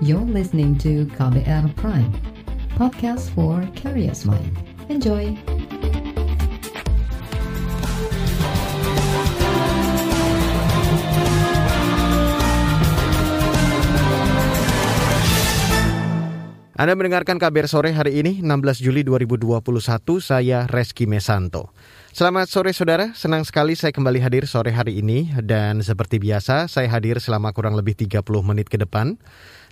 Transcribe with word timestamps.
You're 0.00 0.24
listening 0.24 0.80
to 0.80 1.04
KBR 1.12 1.76
Prime, 1.76 2.08
podcast 2.72 3.28
for 3.36 3.60
curious 3.76 4.24
mind. 4.24 4.56
Enjoy! 4.88 5.36
Anda 16.80 16.96
mendengarkan 16.96 17.36
kabar 17.36 17.68
sore 17.68 17.92
hari 17.92 18.24
ini 18.24 18.40
16 18.40 18.80
Juli 18.80 19.04
2021, 19.04 19.84
saya 20.24 20.64
Reski 20.64 21.04
Mesanto. 21.04 21.76
Selamat 22.20 22.52
sore 22.52 22.76
saudara, 22.76 23.16
senang 23.16 23.48
sekali 23.48 23.72
saya 23.72 23.96
kembali 23.96 24.20
hadir 24.20 24.44
sore 24.44 24.76
hari 24.76 25.00
ini 25.00 25.32
dan 25.40 25.80
seperti 25.80 26.20
biasa 26.20 26.68
saya 26.68 26.84
hadir 26.92 27.16
selama 27.16 27.48
kurang 27.56 27.80
lebih 27.80 27.96
30 27.96 28.20
menit 28.44 28.68
ke 28.68 28.76
depan. 28.76 29.16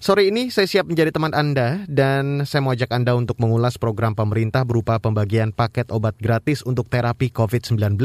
Sore 0.00 0.32
ini 0.32 0.48
saya 0.48 0.64
siap 0.64 0.88
menjadi 0.88 1.12
teman 1.12 1.36
Anda 1.36 1.84
dan 1.92 2.48
saya 2.48 2.64
mau 2.64 2.72
ajak 2.72 2.88
Anda 2.88 3.12
untuk 3.20 3.36
mengulas 3.36 3.76
program 3.76 4.16
pemerintah 4.16 4.64
berupa 4.64 4.96
pembagian 4.96 5.52
paket 5.52 5.92
obat 5.92 6.16
gratis 6.16 6.64
untuk 6.64 6.88
terapi 6.88 7.28
COVID-19. 7.28 8.00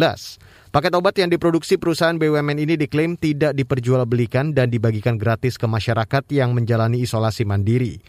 Paket 0.76 0.92
obat 0.92 1.16
yang 1.16 1.32
diproduksi 1.32 1.80
perusahaan 1.80 2.20
BUMN 2.20 2.68
ini 2.68 2.76
diklaim 2.76 3.16
tidak 3.16 3.56
diperjualbelikan 3.56 4.52
dan 4.52 4.68
dibagikan 4.68 5.16
gratis 5.16 5.56
ke 5.56 5.72
masyarakat 5.72 6.28
yang 6.36 6.52
menjalani 6.52 7.00
isolasi 7.00 7.48
mandiri. 7.48 8.04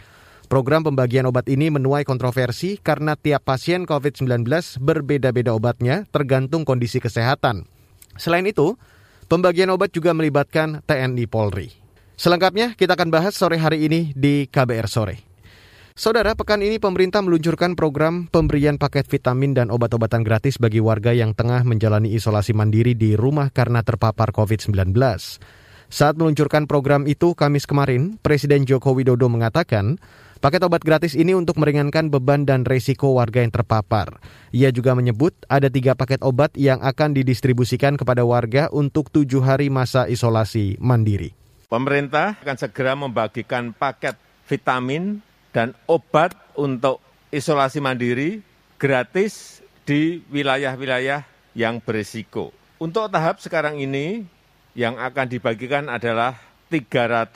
Program 0.45 0.84
pembagian 0.84 1.25
obat 1.25 1.48
ini 1.48 1.73
menuai 1.73 2.05
kontroversi 2.05 2.77
karena 2.77 3.16
tiap 3.16 3.48
pasien 3.48 3.89
COVID-19 3.89 4.45
berbeda-beda 4.77 5.57
obatnya 5.57 6.05
tergantung 6.12 6.69
kondisi 6.69 7.01
kesehatan. 7.01 7.65
Selain 8.20 8.45
itu, 8.45 8.77
pembagian 9.27 9.73
obat 9.73 9.91
juga 9.97 10.12
melibatkan 10.12 10.84
TNI 10.84 11.25
Polri. 11.27 11.73
Selengkapnya 12.15 12.79
kita 12.79 12.95
akan 12.95 13.11
bahas 13.11 13.34
sore 13.34 13.59
hari 13.59 13.89
ini 13.89 14.12
di 14.15 14.47
KBR 14.47 14.87
Sore. 14.87 15.17
Saudara, 15.95 16.34
pekan 16.34 16.59
ini 16.59 16.83
pemerintah 16.83 17.23
meluncurkan 17.23 17.78
program 17.78 18.27
pemberian 18.27 18.83
paket 18.83 19.06
vitamin 19.06 19.55
dan 19.55 19.70
obat-obatan 19.70 20.27
gratis 20.27 20.59
bagi 20.59 20.83
warga 20.83 21.15
yang 21.15 21.39
tengah 21.39 21.62
menjalani 21.62 22.11
isolasi 22.11 22.50
mandiri 22.50 22.98
di 22.98 23.15
rumah 23.15 23.50
karena 23.55 23.83
terpapar 23.87 24.34
COVID-19. 24.34 24.91
Saat 25.95 26.19
meluncurkan 26.19 26.67
program 26.67 27.06
itu 27.06 27.39
Kamis 27.39 27.70
kemarin, 27.70 28.19
Presiden 28.19 28.67
Joko 28.67 28.91
Widodo 28.91 29.31
mengatakan 29.31 30.03
Paket 30.45 30.61
obat 30.61 30.84
gratis 30.84 31.17
ini 31.17 31.33
untuk 31.33 31.56
meringankan 31.56 32.12
beban 32.12 32.45
dan 32.45 32.69
resiko 32.69 33.17
warga 33.17 33.41
yang 33.41 33.48
terpapar. 33.48 34.20
Ia 34.53 34.69
juga 34.69 34.92
menyebut 34.92 35.33
ada 35.48 35.73
tiga 35.73 35.97
paket 35.97 36.20
obat 36.20 36.53
yang 36.53 36.84
akan 36.84 37.17
didistribusikan 37.17 37.97
kepada 37.97 38.28
warga 38.28 38.69
untuk 38.69 39.09
tujuh 39.09 39.41
hari 39.41 39.72
masa 39.72 40.05
isolasi 40.05 40.77
mandiri. 40.84 41.33
Pemerintah 41.72 42.37
akan 42.45 42.61
segera 42.61 42.92
membagikan 42.92 43.72
paket 43.72 44.20
vitamin 44.45 45.25
dan 45.56 45.72
obat 45.89 46.37
untuk 46.61 47.00
isolasi 47.33 47.81
mandiri 47.81 48.45
gratis 48.77 49.65
di 49.89 50.20
wilayah-wilayah 50.28 51.25
yang 51.56 51.81
berisiko. 51.81 52.53
Untuk 52.77 53.09
tahap 53.09 53.41
sekarang 53.41 53.81
ini, 53.81 54.28
yang 54.77 55.00
akan 55.00 55.25
dibagikan 55.25 55.89
adalah 55.89 56.37
300 56.69 57.33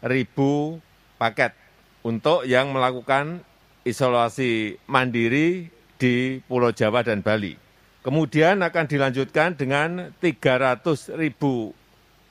ribu 0.00 0.80
paket 1.20 1.65
untuk 2.06 2.46
yang 2.46 2.70
melakukan 2.70 3.42
isolasi 3.82 4.78
mandiri 4.86 5.66
di 5.98 6.38
Pulau 6.46 6.70
Jawa 6.70 7.02
dan 7.02 7.18
Bali. 7.18 7.58
Kemudian 8.06 8.62
akan 8.62 8.86
dilanjutkan 8.86 9.58
dengan 9.58 10.14
300 10.22 10.86
ribu 11.18 11.74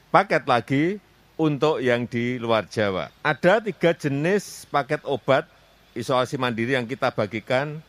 paket 0.07 0.47
lagi 0.47 1.03
untuk 1.35 1.83
yang 1.83 2.07
di 2.07 2.39
luar 2.39 2.63
Jawa. 2.71 3.11
Ada 3.19 3.59
tiga 3.59 3.91
jenis 3.91 4.63
paket 4.71 5.03
obat 5.03 5.43
isolasi 5.91 6.39
mandiri 6.39 6.79
yang 6.79 6.87
kita 6.87 7.11
bagikan 7.11 7.83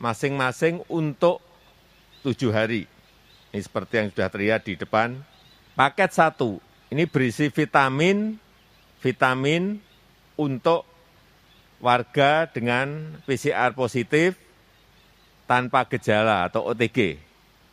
masing-masing 0.00 0.80
untuk 0.88 1.44
tujuh 2.24 2.48
hari. 2.48 2.88
Ini 3.52 3.60
seperti 3.60 3.92
yang 4.00 4.08
sudah 4.08 4.28
terlihat 4.32 4.64
di 4.64 4.80
depan. 4.80 5.20
Paket 5.76 6.16
satu, 6.16 6.56
ini 6.88 7.04
berisi 7.04 7.52
vitamin, 7.52 8.40
vitamin 9.04 9.76
untuk 10.40 10.95
warga 11.80 12.48
dengan 12.48 13.16
PCR 13.28 13.76
positif 13.76 14.36
tanpa 15.46 15.86
gejala 15.86 16.48
atau 16.48 16.66
OTG. 16.72 17.20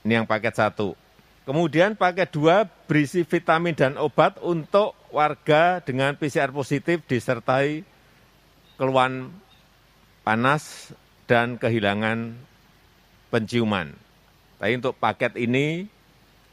Ini 0.03 0.21
yang 0.21 0.27
paket 0.27 0.59
satu. 0.59 0.93
Kemudian 1.43 1.99
paket 1.99 2.31
dua 2.31 2.63
berisi 2.87 3.27
vitamin 3.27 3.75
dan 3.75 3.99
obat 3.99 4.39
untuk 4.39 4.95
warga 5.11 5.83
dengan 5.83 6.15
PCR 6.15 6.55
positif 6.55 7.03
disertai 7.03 7.83
keluhan 8.79 9.29
panas 10.23 10.95
dan 11.27 11.59
kehilangan 11.59 12.35
penciuman. 13.27 13.91
Tapi 14.57 14.79
untuk 14.79 14.95
paket 14.95 15.35
ini 15.35 15.91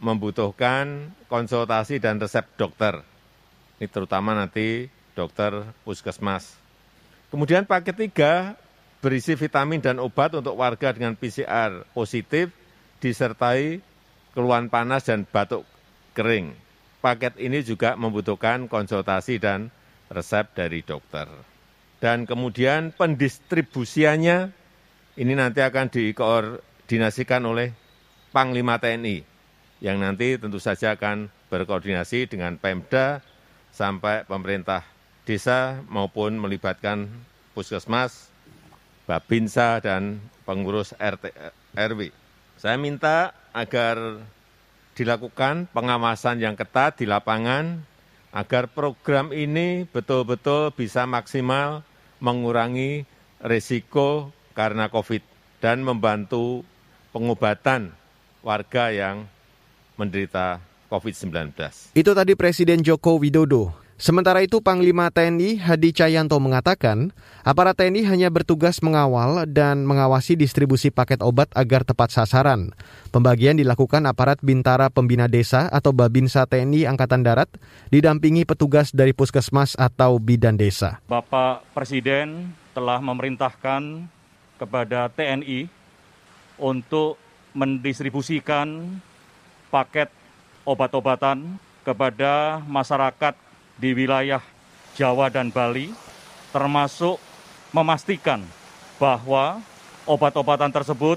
membutuhkan 0.03 1.15
konsultasi 1.31 2.03
dan 2.03 2.19
resep 2.19 2.43
dokter. 2.59 3.05
Ini 3.79 3.87
terutama 3.87 4.35
nanti 4.35 4.91
dokter 5.15 5.71
puskesmas. 5.87 6.60
Kemudian 7.31 7.63
paket 7.63 7.95
tiga 7.95 8.59
berisi 8.99 9.39
vitamin 9.39 9.79
dan 9.79 10.03
obat 10.03 10.35
untuk 10.35 10.59
warga 10.59 10.91
dengan 10.91 11.15
PCR 11.15 11.87
positif 11.95 12.51
disertai 12.99 13.79
keluhan 14.35 14.67
panas 14.67 15.07
dan 15.07 15.23
batuk 15.23 15.63
kering. 16.13 16.53
Paket 17.01 17.39
ini 17.41 17.65
juga 17.65 17.97
membutuhkan 17.97 18.69
konsultasi 18.69 19.41
dan 19.41 19.73
resep 20.11 20.53
dari 20.53 20.85
dokter. 20.85 21.31
Dan 22.03 22.27
kemudian 22.27 22.93
pendistribusiannya 22.93 24.53
ini 25.17 25.33
nanti 25.33 25.61
akan 25.65 25.87
dikoordinasikan 25.89 27.47
oleh 27.47 27.73
Panglima 28.31 28.79
TNI 28.79 29.23
yang 29.83 29.99
nanti 29.99 30.39
tentu 30.39 30.63
saja 30.63 30.95
akan 30.95 31.27
berkoordinasi 31.51 32.31
dengan 32.31 32.61
Pemda 32.61 33.25
sampai 33.75 34.23
pemerintah 34.29 34.87
desa 35.25 35.81
maupun 35.89 36.37
melibatkan 36.37 37.09
puskesmas, 37.53 38.31
babinsa, 39.05 39.83
dan 39.83 40.23
pengurus 40.47 40.97
RT, 40.97 41.35
RW. 41.77 42.11
Saya 42.61 42.77
minta 42.77 43.33
agar 43.57 44.21
dilakukan 44.95 45.71
pengawasan 45.73 46.45
yang 46.45 46.55
ketat 46.59 47.01
di 47.01 47.09
lapangan 47.09 47.81
agar 48.31 48.71
program 48.71 49.33
ini 49.33 49.89
betul-betul 49.89 50.71
bisa 50.77 51.09
maksimal 51.09 51.83
mengurangi 52.21 53.09
risiko 53.41 54.29
karena 54.53 54.93
COVID 54.93 55.25
dan 55.65 55.81
membantu 55.81 56.63
pengobatan 57.11 57.97
warga 58.45 58.93
yang 58.93 59.25
menderita 59.97 60.61
COVID-19. 60.93 61.57
Itu 61.97 62.13
tadi 62.13 62.33
Presiden 62.37 62.85
Joko 62.85 63.17
Widodo. 63.17 63.80
Sementara 64.01 64.41
itu 64.41 64.65
Panglima 64.65 65.13
TNI 65.13 65.61
Hadi 65.61 65.93
Cahyanto 65.93 66.41
mengatakan, 66.41 67.13
aparat 67.45 67.77
TNI 67.77 68.09
hanya 68.09 68.33
bertugas 68.33 68.81
mengawal 68.81 69.45
dan 69.45 69.85
mengawasi 69.85 70.41
distribusi 70.41 70.89
paket 70.89 71.21
obat 71.21 71.53
agar 71.53 71.85
tepat 71.85 72.09
sasaran. 72.09 72.73
Pembagian 73.13 73.61
dilakukan 73.61 74.09
aparat 74.09 74.41
Bintara 74.41 74.89
Pembina 74.89 75.29
Desa 75.29 75.69
atau 75.69 75.93
Babinsa 75.93 76.49
TNI 76.49 76.89
Angkatan 76.89 77.21
Darat 77.21 77.53
didampingi 77.93 78.49
petugas 78.49 78.89
dari 78.89 79.13
Puskesmas 79.13 79.77
atau 79.77 80.17
Bidan 80.17 80.57
Desa. 80.57 81.05
Bapak 81.05 81.69
Presiden 81.77 82.57
telah 82.73 83.05
memerintahkan 83.05 84.09
kepada 84.57 85.13
TNI 85.13 85.69
untuk 86.57 87.21
mendistribusikan 87.53 88.97
paket 89.69 90.09
obat-obatan 90.65 91.61
kepada 91.85 92.65
masyarakat 92.65 93.50
di 93.81 93.97
wilayah 93.97 94.45
Jawa 94.93 95.33
dan 95.33 95.49
Bali, 95.49 95.89
termasuk 96.53 97.17
memastikan 97.73 98.45
bahwa 99.01 99.65
obat-obatan 100.05 100.69
tersebut 100.69 101.17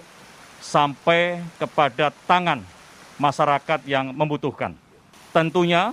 sampai 0.63 1.43
kepada 1.59 2.15
tangan 2.23 2.63
masyarakat 3.19 3.83
yang 3.83 4.15
membutuhkan. 4.15 4.71
Tentunya 5.35 5.91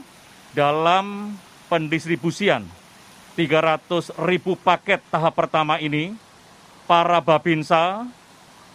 dalam 0.54 1.34
pendistribusian 1.66 2.62
300 3.34 4.14
ribu 4.22 4.54
paket 4.54 5.02
tahap 5.10 5.34
pertama 5.34 5.82
ini, 5.82 6.14
para 6.86 7.18
babinsa 7.18 8.06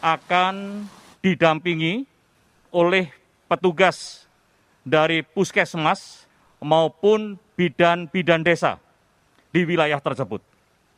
akan 0.03 0.83
didampingi 1.23 2.03
oleh 2.75 3.07
petugas 3.47 4.27
dari 4.83 5.23
puskesmas 5.23 6.24
maupun 6.59 7.39
bidan-bidan 7.55 8.43
desa 8.43 8.79
di 9.55 9.63
wilayah 9.63 9.99
tersebut. 10.03 10.43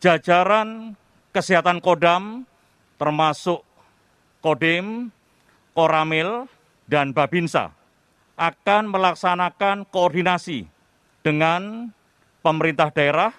Jajaran 0.02 0.94
kesehatan 1.34 1.82
Kodam 1.82 2.46
termasuk 2.98 3.62
Kodim, 4.42 5.10
Koramil, 5.74 6.50
dan 6.90 7.14
Babinsa 7.14 7.74
akan 8.38 8.94
melaksanakan 8.94 9.90
koordinasi 9.90 10.70
dengan 11.26 11.90
pemerintah 12.46 12.94
daerah, 12.94 13.34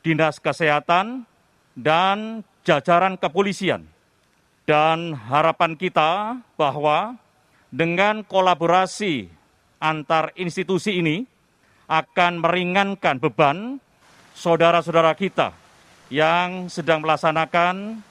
Dinas 0.00 0.40
Kesehatan, 0.40 1.28
dan 1.76 2.42
jajaran 2.64 3.20
kepolisian. 3.20 3.86
Dan 4.64 5.12
harapan 5.14 5.76
kita 5.76 6.40
bahwa 6.56 7.18
dengan 7.68 8.22
kolaborasi 8.24 9.28
antar 9.82 10.30
institusi 10.38 11.02
ini 11.02 11.26
akan 11.88 12.42
meringankan 12.42 13.18
beban 13.18 13.80
saudara-saudara 14.36 15.16
kita 15.16 15.52
yang 16.12 16.68
sedang 16.68 17.00
melaksanakan 17.00 18.04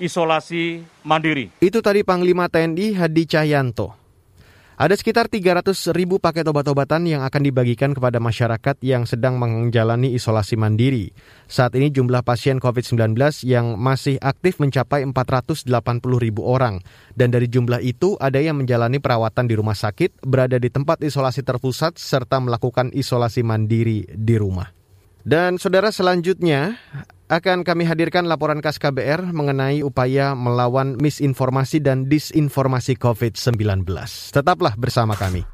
isolasi 0.00 0.80
mandiri. 1.04 1.52
Itu 1.60 1.84
tadi 1.84 2.00
Panglima 2.00 2.48
TNI 2.48 2.96
Hadi 2.96 3.24
Cahyanto. 3.28 3.99
Ada 4.80 4.96
sekitar 4.96 5.28
300 5.28 5.92
ribu 5.92 6.16
paket 6.16 6.48
obat-obatan 6.48 7.04
yang 7.04 7.20
akan 7.20 7.44
dibagikan 7.44 7.92
kepada 7.92 8.16
masyarakat 8.16 8.80
yang 8.80 9.04
sedang 9.04 9.36
menjalani 9.36 10.16
isolasi 10.16 10.56
mandiri. 10.56 11.12
Saat 11.44 11.76
ini 11.76 11.92
jumlah 11.92 12.24
pasien 12.24 12.56
COVID-19 12.56 13.12
yang 13.44 13.76
masih 13.76 14.16
aktif 14.24 14.56
mencapai 14.56 15.04
480 15.04 15.68
ribu 16.16 16.48
orang. 16.48 16.80
Dan 17.12 17.28
dari 17.28 17.52
jumlah 17.52 17.84
itu 17.84 18.16
ada 18.16 18.40
yang 18.40 18.56
menjalani 18.56 19.04
perawatan 19.04 19.52
di 19.52 19.60
rumah 19.60 19.76
sakit, 19.76 20.24
berada 20.24 20.56
di 20.56 20.72
tempat 20.72 21.04
isolasi 21.04 21.44
terpusat, 21.44 22.00
serta 22.00 22.40
melakukan 22.40 22.88
isolasi 22.96 23.44
mandiri 23.44 24.08
di 24.08 24.40
rumah. 24.40 24.72
Dan 25.20 25.60
saudara 25.60 25.92
selanjutnya 25.92 26.80
akan 27.30 27.62
kami 27.62 27.86
hadirkan 27.86 28.26
laporan 28.26 28.58
khas 28.58 28.82
KBR 28.82 29.30
mengenai 29.30 29.86
upaya 29.86 30.34
melawan 30.34 30.98
misinformasi 30.98 31.78
dan 31.78 32.10
disinformasi 32.10 32.98
COVID-19. 32.98 33.86
Tetaplah 34.34 34.74
bersama 34.74 35.14
kami. 35.14 35.46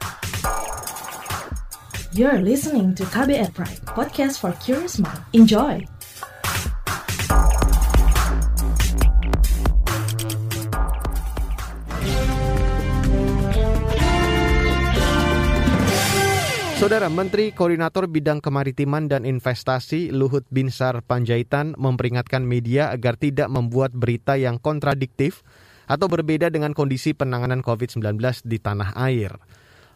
You're 2.17 2.41
listening 2.41 2.97
to 2.97 3.05
KBR 3.05 3.53
Pride, 3.53 3.85
podcast 3.93 4.41
for 4.41 4.57
curious 4.65 4.97
mind. 4.97 5.21
Enjoy! 5.37 5.96
Saudara 16.77 17.09
Menteri 17.09 17.57
Koordinator 17.57 18.05
Bidang 18.05 18.45
Kemaritiman 18.45 19.09
dan 19.09 19.25
Investasi 19.25 20.13
Luhut 20.13 20.45
Binsar 20.53 21.01
Panjaitan 21.01 21.73
memperingatkan 21.81 22.45
media 22.45 22.93
agar 22.93 23.17
tidak 23.17 23.49
membuat 23.49 23.97
berita 23.97 24.37
yang 24.37 24.61
kontradiktif 24.61 25.41
atau 25.89 26.05
berbeda 26.05 26.53
dengan 26.53 26.77
kondisi 26.77 27.17
penanganan 27.17 27.65
COVID-19 27.65 28.21
di 28.45 28.61
tanah 28.61 28.93
air. 28.93 29.41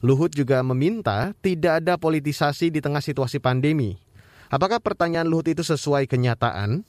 Luhut 0.00 0.32
juga 0.32 0.64
meminta 0.64 1.36
tidak 1.44 1.84
ada 1.84 2.00
politisasi 2.00 2.72
di 2.72 2.80
tengah 2.80 3.04
situasi 3.04 3.44
pandemi. 3.44 4.00
Apakah 4.48 4.80
pertanyaan 4.80 5.28
Luhut 5.28 5.52
itu 5.52 5.60
sesuai 5.60 6.08
kenyataan? 6.08 6.88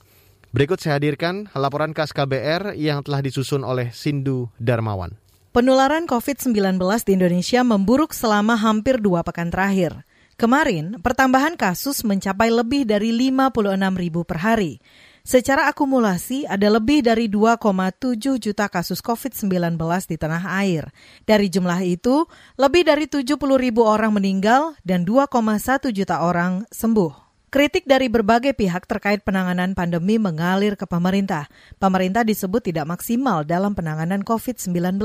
Berikut 0.55 0.79
saya 0.79 1.03
hadirkan 1.03 1.51
laporan 1.51 1.91
khas 1.91 2.15
KBR 2.15 2.79
yang 2.79 3.03
telah 3.03 3.19
disusun 3.19 3.67
oleh 3.67 3.91
Sindu 3.91 4.47
Darmawan. 4.55 5.20
Penularan 5.51 6.07
COVID-19 6.07 6.79
di 7.03 7.11
Indonesia 7.19 7.59
memburuk 7.59 8.15
selama 8.15 8.55
hampir 8.55 9.03
dua 9.03 9.19
pekan 9.19 9.51
terakhir. 9.51 10.07
Kemarin, 10.39 10.95
pertambahan 11.03 11.59
kasus 11.59 12.07
mencapai 12.07 12.47
lebih 12.47 12.87
dari 12.87 13.11
56 13.11 13.59
ribu 13.99 14.23
per 14.23 14.39
hari. 14.47 14.79
Secara 15.27 15.67
akumulasi, 15.67 16.47
ada 16.47 16.71
lebih 16.71 17.03
dari 17.03 17.27
2,7 17.27 18.39
juta 18.39 18.71
kasus 18.71 19.03
COVID-19 19.03 19.75
di 20.07 20.15
tanah 20.15 20.55
air. 20.63 20.87
Dari 21.27 21.51
jumlah 21.51 21.83
itu, 21.83 22.23
lebih 22.55 22.87
dari 22.87 23.11
70 23.11 23.35
ribu 23.59 23.83
orang 23.83 24.15
meninggal 24.15 24.79
dan 24.87 25.03
2,1 25.03 25.91
juta 25.91 26.23
orang 26.23 26.63
sembuh. 26.71 27.30
Kritik 27.51 27.83
dari 27.83 28.07
berbagai 28.07 28.55
pihak 28.55 28.87
terkait 28.87 29.27
penanganan 29.27 29.75
pandemi 29.75 30.15
mengalir 30.15 30.79
ke 30.79 30.87
pemerintah. 30.87 31.51
Pemerintah 31.83 32.23
disebut 32.23 32.63
tidak 32.63 32.87
maksimal 32.87 33.43
dalam 33.43 33.75
penanganan 33.75 34.23
COVID-19, 34.23 34.95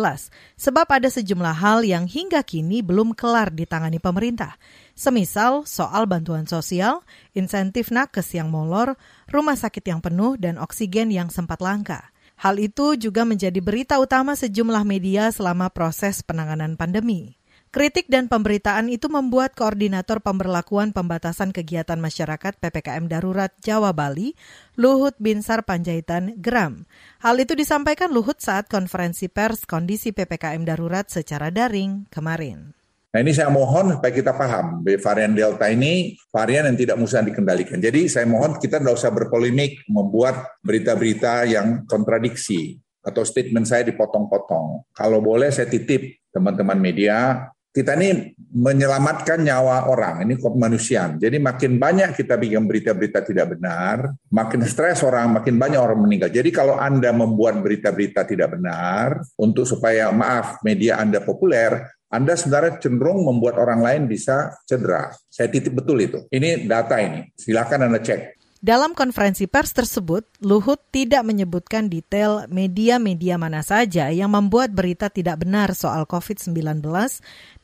sebab 0.55 0.87
ada 0.87 1.11
sejumlah 1.11 1.59
hal 1.59 1.83
yang 1.83 2.07
hingga 2.07 2.47
kini 2.47 2.87
belum 2.87 3.19
kelar 3.19 3.51
ditangani 3.51 3.99
pemerintah. 3.99 4.55
Semisal 4.95 5.67
soal 5.67 6.07
bantuan 6.07 6.47
sosial, 6.47 7.03
insentif 7.35 7.91
nakes 7.91 8.31
yang 8.31 8.47
molor, 8.47 8.95
rumah 9.27 9.59
sakit 9.59 9.83
yang 9.83 9.99
penuh, 9.99 10.39
dan 10.39 10.63
oksigen 10.63 11.11
yang 11.11 11.35
sempat 11.35 11.59
langka. 11.59 12.15
Hal 12.39 12.63
itu 12.63 12.95
juga 12.95 13.27
menjadi 13.27 13.59
berita 13.59 13.99
utama 13.99 14.39
sejumlah 14.39 14.87
media 14.87 15.35
selama 15.35 15.67
proses 15.75 16.23
penanganan 16.23 16.79
pandemi. 16.79 17.36
Kritik 17.77 18.09
dan 18.09 18.25
pemberitaan 18.25 18.89
itu 18.89 19.05
membuat 19.13 19.53
Koordinator 19.53 20.25
Pemberlakuan 20.25 20.97
Pembatasan 20.97 21.53
Kegiatan 21.53 22.01
Masyarakat 22.01 22.57
PPKM 22.57 23.05
Darurat 23.05 23.53
Jawa 23.61 23.93
Bali, 23.93 24.33
Luhut 24.81 25.13
Binsar 25.21 25.61
Panjaitan, 25.61 26.41
geram. 26.41 26.89
Hal 27.21 27.37
itu 27.37 27.53
disampaikan 27.53 28.17
Luhut 28.17 28.41
saat 28.41 28.73
konferensi 28.73 29.29
pers 29.29 29.69
kondisi 29.69 30.17
PPKM 30.17 30.65
Darurat 30.65 31.05
secara 31.13 31.53
daring 31.53 32.09
kemarin. 32.09 32.73
Nah 33.13 33.21
ini 33.21 33.37
saya 33.37 33.53
mohon 33.53 34.01
supaya 34.01 34.09
kita 34.25 34.33
paham, 34.33 34.81
varian 34.81 35.37
Delta 35.37 35.69
ini 35.69 36.17
varian 36.33 36.73
yang 36.73 36.81
tidak 36.81 36.97
mudah 36.97 37.29
dikendalikan. 37.29 37.77
Jadi 37.77 38.09
saya 38.09 38.25
mohon 38.25 38.57
kita 38.57 38.81
tidak 38.81 38.97
usah 38.97 39.13
berpolemik, 39.13 39.85
membuat 39.93 40.65
berita-berita 40.65 41.45
yang 41.45 41.85
kontradiksi 41.85 42.81
atau 43.05 43.21
statement 43.21 43.69
saya 43.69 43.85
dipotong-potong. 43.85 44.97
Kalau 44.97 45.21
boleh 45.21 45.53
saya 45.53 45.69
titip 45.69 46.25
teman-teman 46.33 46.81
media, 46.81 47.53
kita 47.77 47.93
ini 48.01 48.33
menyelamatkan 48.57 49.45
nyawa 49.45 49.93
orang, 49.93 50.25
ini 50.25 50.41
kemanusiaan. 50.41 51.21
Jadi 51.21 51.37
makin 51.37 51.77
banyak 51.77 52.17
kita 52.17 52.41
bikin 52.41 52.65
berita-berita 52.65 53.21
tidak 53.21 53.53
benar, 53.53 54.17
makin 54.33 54.65
stres 54.65 55.05
orang, 55.05 55.37
makin 55.37 55.61
banyak 55.61 55.77
orang 55.77 56.01
meninggal. 56.01 56.33
Jadi 56.33 56.49
kalau 56.57 56.81
Anda 56.81 57.13
membuat 57.13 57.61
berita-berita 57.61 58.25
tidak 58.25 58.57
benar 58.57 59.21
untuk 59.37 59.69
supaya 59.69 60.09
maaf 60.09 60.65
media 60.65 60.97
Anda 60.97 61.21
populer, 61.21 61.85
anda 62.07 62.39
sebenarnya 62.39 62.79
cenderung 62.79 63.27
membuat 63.27 63.59
orang 63.59 63.83
lain 63.83 64.03
bisa 64.07 64.55
cedera. 64.63 65.11
Saya 65.27 65.51
titip 65.51 65.75
betul 65.75 65.99
itu. 65.99 66.23
Ini 66.31 66.65
data 66.65 67.03
ini. 67.03 67.35
Silakan 67.35 67.91
Anda 67.91 67.99
cek. 67.99 68.46
Dalam 68.65 68.97
konferensi 68.97 69.45
pers 69.45 69.77
tersebut, 69.77 70.25
Luhut 70.41 70.81
tidak 70.89 71.29
menyebutkan 71.29 71.93
detail 71.93 72.49
media-media 72.49 73.37
mana 73.37 73.61
saja 73.61 74.09
yang 74.09 74.33
membuat 74.33 74.73
berita 74.73 75.13
tidak 75.13 75.45
benar 75.45 75.77
soal 75.77 76.09
COVID-19 76.09 76.81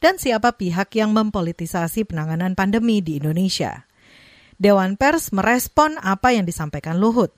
dan 0.04 0.14
siapa 0.20 0.52
pihak 0.52 0.92
yang 0.92 1.16
mempolitisasi 1.16 2.04
penanganan 2.04 2.52
pandemi 2.52 3.00
di 3.00 3.16
Indonesia. 3.16 3.88
Dewan 4.60 5.00
Pers 5.00 5.32
merespon 5.32 5.96
apa 5.96 6.36
yang 6.36 6.44
disampaikan 6.44 7.00
Luhut. 7.00 7.32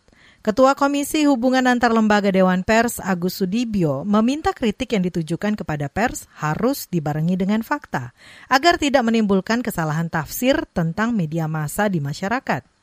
Ketua 0.44 0.76
Komisi 0.76 1.24
Hubungan 1.24 1.64
Antar 1.64 1.94
Lembaga 1.94 2.28
Dewan 2.28 2.66
Pers 2.66 3.00
Agus 3.00 3.40
Sudibyo 3.40 4.04
meminta 4.04 4.52
kritik 4.52 4.92
yang 4.92 5.00
ditujukan 5.00 5.56
kepada 5.56 5.88
pers 5.88 6.28
harus 6.36 6.84
dibarengi 6.92 7.40
dengan 7.40 7.64
fakta 7.64 8.12
agar 8.52 8.76
tidak 8.76 9.08
menimbulkan 9.08 9.64
kesalahan 9.64 10.12
tafsir 10.12 10.68
tentang 10.76 11.16
media 11.16 11.48
massa 11.48 11.88
di 11.88 12.02
masyarakat. 12.02 12.73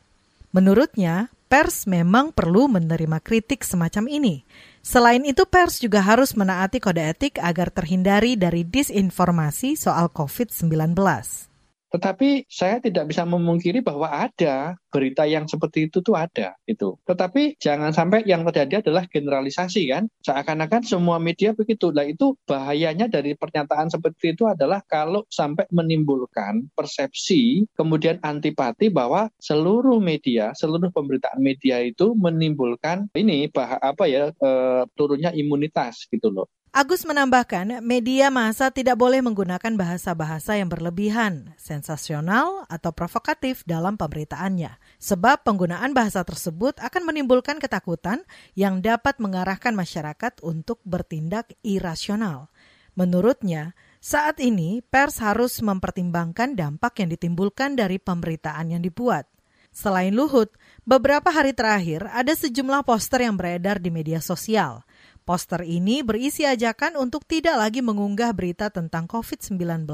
Menurutnya, 0.51 1.31
pers 1.51 1.87
memang 1.87 2.35
perlu 2.35 2.67
menerima 2.67 3.23
kritik 3.23 3.63
semacam 3.63 4.07
ini. 4.07 4.43
Selain 4.83 5.23
itu, 5.23 5.47
pers 5.47 5.79
juga 5.79 6.03
harus 6.03 6.35
menaati 6.35 6.83
kode 6.83 7.03
etik 7.03 7.39
agar 7.39 7.71
terhindari 7.71 8.39
dari 8.39 8.67
disinformasi 8.67 9.79
soal 9.79 10.11
COVID-19. 10.11 11.50
Tetapi 11.91 12.47
saya 12.47 12.79
tidak 12.79 13.11
bisa 13.11 13.27
memungkiri 13.27 13.83
bahwa 13.83 14.07
ada 14.07 14.79
berita 14.91 15.23
yang 15.27 15.47
seperti 15.47 15.87
itu 15.87 16.03
tuh 16.03 16.15
ada 16.15 16.55
itu. 16.67 16.95
Tetapi 17.07 17.59
jangan 17.59 17.95
sampai 17.95 18.27
yang 18.27 18.43
terjadi 18.47 18.83
adalah 18.83 19.07
generalisasi 19.07 19.91
kan. 19.91 20.07
Seakan-akan 20.23 20.83
semua 20.83 21.19
media 21.19 21.55
begitu. 21.55 21.91
Nah 21.95 22.07
itu 22.07 22.35
bahayanya 22.47 23.07
dari 23.07 23.35
pernyataan 23.35 23.91
seperti 23.91 24.35
itu 24.35 24.47
adalah 24.47 24.83
kalau 24.87 25.23
sampai 25.31 25.67
menimbulkan 25.71 26.67
persepsi 26.75 27.67
kemudian 27.75 28.19
antipati 28.23 28.91
bahwa 28.91 29.31
seluruh 29.39 29.99
media, 30.03 30.51
seluruh 30.55 30.91
pemberitaan 30.91 31.39
media 31.39 31.79
itu 31.83 32.15
menimbulkan 32.15 33.07
ini 33.15 33.47
bah 33.51 33.79
apa 33.79 34.07
ya 34.07 34.31
e, 34.31 34.49
turunnya 34.95 35.31
imunitas 35.31 36.07
gitu 36.11 36.31
loh. 36.31 36.47
Agus 36.71 37.03
menambahkan, 37.03 37.83
media 37.83 38.31
massa 38.31 38.71
tidak 38.71 38.95
boleh 38.95 39.19
menggunakan 39.19 39.75
bahasa-bahasa 39.75 40.55
yang 40.55 40.71
berlebihan, 40.71 41.51
sensasional, 41.59 42.63
atau 42.71 42.95
provokatif 42.95 43.67
dalam 43.67 43.99
pemberitaannya, 43.99 44.79
sebab 44.95 45.43
penggunaan 45.43 45.91
bahasa 45.91 46.23
tersebut 46.23 46.79
akan 46.79 47.11
menimbulkan 47.11 47.59
ketakutan 47.59 48.23
yang 48.55 48.79
dapat 48.79 49.19
mengarahkan 49.19 49.75
masyarakat 49.75 50.39
untuk 50.47 50.79
bertindak 50.87 51.51
irasional. 51.59 52.47
Menurutnya, 52.95 53.75
saat 53.99 54.39
ini 54.39 54.79
pers 54.79 55.19
harus 55.19 55.59
mempertimbangkan 55.59 56.55
dampak 56.55 57.03
yang 57.03 57.11
ditimbulkan 57.11 57.75
dari 57.75 57.99
pemberitaan 57.99 58.71
yang 58.71 58.79
dibuat. 58.79 59.27
Selain 59.75 60.15
Luhut, 60.15 60.55
beberapa 60.87 61.35
hari 61.35 61.51
terakhir 61.51 62.07
ada 62.15 62.31
sejumlah 62.31 62.87
poster 62.87 63.27
yang 63.27 63.35
beredar 63.35 63.83
di 63.83 63.91
media 63.91 64.23
sosial– 64.23 64.79
Poster 65.21 65.61
ini 65.61 66.01
berisi 66.01 66.49
ajakan 66.49 66.97
untuk 66.97 67.29
tidak 67.29 67.61
lagi 67.61 67.85
mengunggah 67.85 68.33
berita 68.33 68.73
tentang 68.73 69.05
COVID-19 69.05 69.85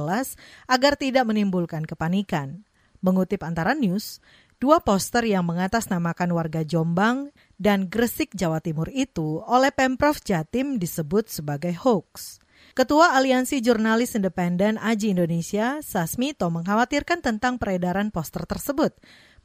agar 0.71 0.93
tidak 0.95 1.23
menimbulkan 1.27 1.83
kepanikan. 1.83 2.63
Mengutip 3.03 3.43
antara 3.43 3.75
news, 3.75 4.23
dua 4.57 4.79
poster 4.79 5.27
yang 5.27 5.43
mengatasnamakan 5.43 6.31
warga 6.31 6.63
Jombang 6.63 7.35
dan 7.59 7.91
Gresik, 7.91 8.33
Jawa 8.33 8.63
Timur 8.63 8.87
itu 8.89 9.43
oleh 9.43 9.69
Pemprov 9.75 10.23
Jatim 10.23 10.79
disebut 10.79 11.27
sebagai 11.27 11.75
hoax. 11.75 12.39
Ketua 12.73 13.17
Aliansi 13.17 13.61
Jurnalis 13.61 14.13
Independen 14.13 14.77
Aji 14.77 15.13
Indonesia, 15.13 15.81
Sasmito, 15.81 16.47
mengkhawatirkan 16.53 17.25
tentang 17.25 17.57
peredaran 17.57 18.13
poster 18.13 18.45
tersebut. 18.45 18.93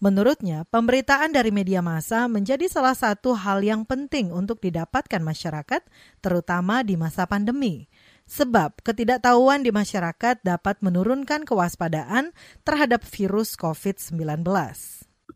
Menurutnya, 0.03 0.67
pemberitaan 0.67 1.31
dari 1.31 1.55
media 1.55 1.79
massa 1.79 2.27
menjadi 2.27 2.67
salah 2.67 2.99
satu 2.99 3.39
hal 3.39 3.63
yang 3.63 3.87
penting 3.87 4.35
untuk 4.35 4.59
didapatkan 4.59 5.23
masyarakat, 5.23 5.79
terutama 6.19 6.83
di 6.83 6.99
masa 6.99 7.23
pandemi. 7.31 7.87
Sebab 8.27 8.83
ketidaktahuan 8.83 9.63
di 9.63 9.71
masyarakat 9.71 10.43
dapat 10.43 10.83
menurunkan 10.83 11.47
kewaspadaan 11.47 12.35
terhadap 12.67 13.07
virus 13.07 13.55
COVID-19. 13.55 14.43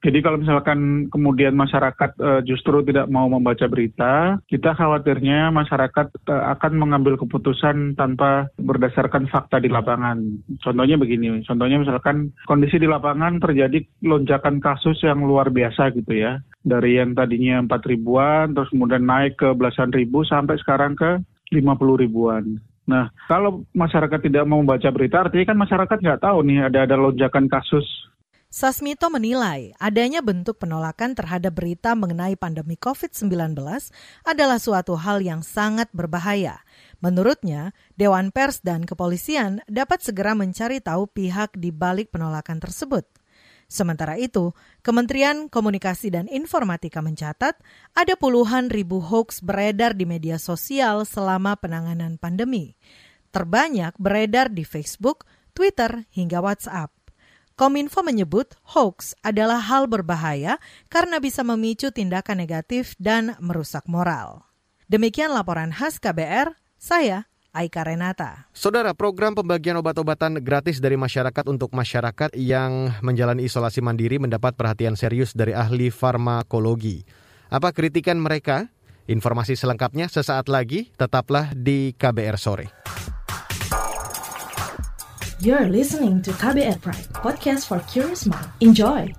Jadi 0.02 0.18
kalau 0.20 0.38
misalkan 0.40 1.08
kemudian 1.08 1.56
masyarakat 1.56 2.10
uh, 2.20 2.40
justru 2.44 2.84
tidak 2.84 3.08
mau 3.08 3.26
membaca 3.26 3.64
berita, 3.66 4.40
kita 4.46 4.76
khawatirnya 4.76 5.48
masyarakat 5.50 6.06
uh, 6.28 6.44
akan 6.56 6.72
mengambil 6.76 7.16
keputusan 7.16 7.96
tanpa 7.96 8.50
berdasarkan 8.60 9.30
fakta 9.30 9.62
di 9.62 9.72
lapangan. 9.72 10.20
Contohnya 10.60 11.00
begini, 11.00 11.42
contohnya 11.44 11.80
misalkan 11.80 12.32
kondisi 12.44 12.76
di 12.76 12.88
lapangan 12.88 13.40
terjadi 13.40 13.82
lonjakan 14.04 14.60
kasus 14.60 15.00
yang 15.02 15.24
luar 15.24 15.48
biasa 15.48 15.94
gitu 15.96 16.12
ya. 16.12 16.40
Dari 16.66 16.98
yang 16.98 17.14
tadinya 17.14 17.62
4 17.62 17.90
ribuan, 17.90 18.50
terus 18.50 18.70
kemudian 18.74 19.06
naik 19.06 19.38
ke 19.38 19.54
belasan 19.54 19.94
ribu 19.94 20.26
sampai 20.26 20.58
sekarang 20.58 20.98
ke 20.98 21.22
50 21.54 22.02
ribuan. 22.02 22.58
Nah, 22.86 23.10
kalau 23.26 23.66
masyarakat 23.74 24.22
tidak 24.22 24.46
mau 24.46 24.62
membaca 24.62 24.86
berita, 24.94 25.26
artinya 25.26 25.46
kan 25.50 25.58
masyarakat 25.58 25.98
nggak 25.98 26.22
tahu 26.22 26.38
nih 26.46 26.70
ada 26.70 26.86
ada 26.86 26.94
lonjakan 26.94 27.50
kasus 27.50 27.82
Sasmito 28.46 29.10
menilai 29.10 29.74
adanya 29.82 30.22
bentuk 30.22 30.62
penolakan 30.62 31.18
terhadap 31.18 31.58
berita 31.58 31.98
mengenai 31.98 32.38
pandemi 32.38 32.78
COVID-19 32.78 33.58
adalah 34.22 34.58
suatu 34.62 34.94
hal 34.94 35.18
yang 35.20 35.42
sangat 35.42 35.90
berbahaya. 35.90 36.62
Menurutnya, 37.02 37.74
Dewan 37.98 38.30
Pers 38.30 38.62
dan 38.62 38.86
kepolisian 38.86 39.66
dapat 39.66 40.00
segera 40.00 40.32
mencari 40.38 40.78
tahu 40.78 41.10
pihak 41.10 41.58
di 41.58 41.74
balik 41.74 42.14
penolakan 42.14 42.62
tersebut. 42.62 43.04
Sementara 43.66 44.14
itu, 44.14 44.54
Kementerian 44.80 45.50
Komunikasi 45.50 46.14
dan 46.14 46.30
Informatika 46.30 47.02
mencatat 47.02 47.58
ada 47.98 48.14
puluhan 48.14 48.70
ribu 48.70 49.02
hoax 49.02 49.42
beredar 49.42 49.98
di 49.98 50.06
media 50.06 50.38
sosial 50.38 51.02
selama 51.02 51.58
penanganan 51.58 52.14
pandemi. 52.14 52.78
Terbanyak 53.34 53.98
beredar 53.98 54.54
di 54.54 54.62
Facebook, 54.62 55.26
Twitter, 55.50 56.06
hingga 56.14 56.38
WhatsApp. 56.38 56.95
Kominfo 57.56 58.04
menyebut 58.04 58.52
hoax 58.76 59.16
adalah 59.24 59.56
hal 59.64 59.88
berbahaya 59.88 60.60
karena 60.92 61.16
bisa 61.24 61.40
memicu 61.40 61.88
tindakan 61.88 62.36
negatif 62.36 62.92
dan 63.00 63.32
merusak 63.40 63.88
moral. 63.88 64.44
Demikian 64.92 65.32
laporan 65.32 65.72
khas 65.72 65.96
KBR, 65.96 66.52
saya 66.76 67.24
Aika 67.56 67.80
Renata. 67.80 68.52
Saudara, 68.52 68.92
program 68.92 69.32
pembagian 69.32 69.80
obat-obatan 69.80 70.44
gratis 70.44 70.84
dari 70.84 71.00
masyarakat 71.00 71.48
untuk 71.48 71.72
masyarakat 71.72 72.36
yang 72.36 72.92
menjalani 73.00 73.48
isolasi 73.48 73.80
mandiri 73.80 74.20
mendapat 74.20 74.52
perhatian 74.52 74.92
serius 74.92 75.32
dari 75.32 75.56
ahli 75.56 75.88
farmakologi. 75.88 77.08
Apa 77.48 77.72
kritikan 77.72 78.20
mereka? 78.20 78.68
Informasi 79.08 79.56
selengkapnya 79.56 80.12
sesaat 80.12 80.52
lagi, 80.52 80.92
tetaplah 80.92 81.56
di 81.56 81.96
KBR 81.96 82.36
sore. 82.36 82.68
You're 85.36 85.68
listening 85.68 86.24
to 86.24 86.32
KBR 86.32 86.80
Pride, 86.80 87.12
podcast 87.12 87.68
for 87.68 87.76
curious 87.92 88.24
mind. 88.24 88.48
Enjoy! 88.64 89.12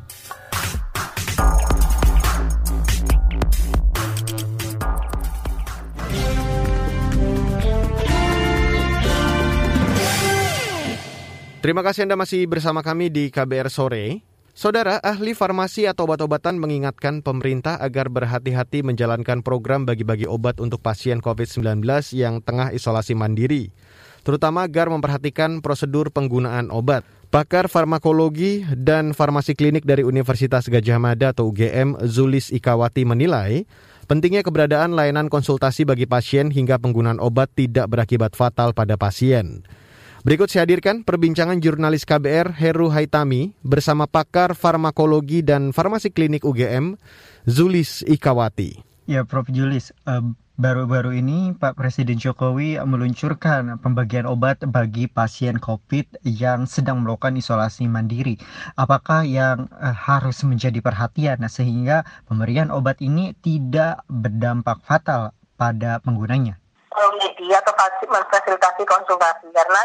Terima 11.61 11.85
kasih 11.85 12.09
Anda 12.09 12.17
masih 12.17 12.49
bersama 12.49 12.81
kami 12.81 13.13
di 13.13 13.29
KBR 13.29 13.69
Sore. 13.69 14.25
Saudara, 14.57 14.97
ahli 15.05 15.37
farmasi 15.37 15.85
atau 15.85 16.09
obat-obatan 16.09 16.57
mengingatkan 16.57 17.21
pemerintah 17.21 17.77
agar 17.77 18.09
berhati-hati 18.09 18.81
menjalankan 18.81 19.45
program 19.45 19.85
bagi-bagi 19.85 20.25
obat 20.25 20.57
untuk 20.57 20.81
pasien 20.81 21.21
COVID-19 21.21 21.85
yang 22.17 22.41
tengah 22.41 22.73
isolasi 22.73 23.13
mandiri 23.13 23.69
terutama 24.27 24.67
agar 24.67 24.91
memperhatikan 24.91 25.63
prosedur 25.63 26.11
penggunaan 26.11 26.67
obat. 26.67 27.07
Pakar 27.31 27.71
farmakologi 27.71 28.67
dan 28.75 29.15
farmasi 29.15 29.55
klinik 29.55 29.87
dari 29.87 30.03
Universitas 30.03 30.67
Gajah 30.67 30.99
Mada 30.99 31.31
atau 31.31 31.47
UGM, 31.47 31.95
Zulis 32.03 32.51
Ikawati 32.51 33.07
menilai, 33.07 33.63
pentingnya 34.11 34.43
keberadaan 34.43 34.95
layanan 34.95 35.31
konsultasi 35.31 35.87
bagi 35.87 36.03
pasien 36.07 36.51
hingga 36.51 36.75
penggunaan 36.75 37.23
obat 37.23 37.55
tidak 37.55 37.87
berakibat 37.87 38.35
fatal 38.35 38.75
pada 38.75 38.99
pasien. 38.99 39.63
Berikut 40.27 40.51
saya 40.51 40.67
hadirkan 40.67 41.07
perbincangan 41.07 41.63
jurnalis 41.63 42.03
KBR 42.03 42.51
Heru 42.51 42.91
Haitami 42.91 43.55
bersama 43.63 44.11
pakar 44.11 44.59
farmakologi 44.59 45.39
dan 45.39 45.71
farmasi 45.71 46.11
klinik 46.11 46.43
UGM, 46.43 46.99
Zulis 47.47 48.03
Ikawati. 48.03 48.86
Ya, 49.07 49.23
Prof. 49.23 49.47
Julis, 49.47 49.95
uh, 50.03 50.21
Baru-baru 50.57 51.21
ini 51.21 51.53
Pak 51.53 51.77
Presiden 51.77 52.17
Jokowi 52.17 52.81
meluncurkan 52.81 53.77
pembagian 53.77 54.25
obat 54.25 54.57
bagi 54.65 55.05
pasien 55.05 55.61
COVID 55.61 56.25
yang 56.25 56.65
sedang 56.65 57.05
melakukan 57.05 57.37
isolasi 57.37 57.85
mandiri. 57.85 58.41
Apakah 58.73 59.21
yang 59.21 59.69
uh, 59.77 59.93
harus 59.93 60.41
menjadi 60.41 60.81
perhatian 60.81 61.45
sehingga 61.45 62.09
pemberian 62.25 62.73
obat 62.73 62.97
ini 63.05 63.37
tidak 63.45 64.01
berdampak 64.09 64.81
fatal 64.81 65.29
pada 65.61 66.01
penggunanya? 66.01 66.57
Media 67.21 67.61
atau 67.61 67.77
fasilitasi 67.77 68.81
konsultasi 68.81 69.53
karena 69.53 69.83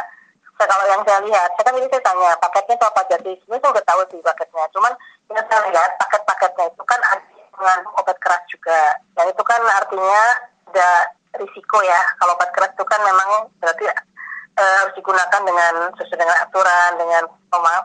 kalau 0.57 0.89
yang 0.89 1.05
saya 1.05 1.21
lihat, 1.21 1.53
saya 1.53 1.69
kan 1.69 1.77
ini 1.77 1.85
saya 1.93 2.01
tanya 2.01 2.33
paketnya 2.41 2.81
itu 2.81 2.87
apa 2.89 3.01
jadi 3.13 3.31
sebenarnya 3.45 3.61
saya 3.61 3.73
udah 3.77 3.85
tahu 3.93 4.01
sih 4.09 4.21
paketnya, 4.25 4.65
cuman 4.73 4.93
yang 5.29 5.45
saya 5.53 5.61
lihat 5.69 5.91
paket-paketnya 6.01 6.65
itu 6.73 6.83
kan 6.89 7.01
ada 7.13 7.42
mengandung 7.63 7.95
obat 7.95 8.19
keras 8.19 8.43
juga, 8.51 8.99
dan 9.15 9.31
itu 9.31 9.43
kan 9.47 9.63
artinya 9.63 10.23
ada 10.73 10.91
risiko 11.39 11.79
ya. 11.81 12.01
Kalau 12.21 12.35
obat 12.37 12.51
keras 12.53 12.73
itu 12.75 12.85
kan 12.85 13.01
memang 13.01 13.31
berarti 13.63 13.87
e, 14.59 14.63
harus 14.83 14.95
digunakan 14.97 15.43
dengan 15.45 15.75
sesuai 15.97 16.19
dengan 16.21 16.39
aturan 16.45 16.91
dengan 17.01 17.23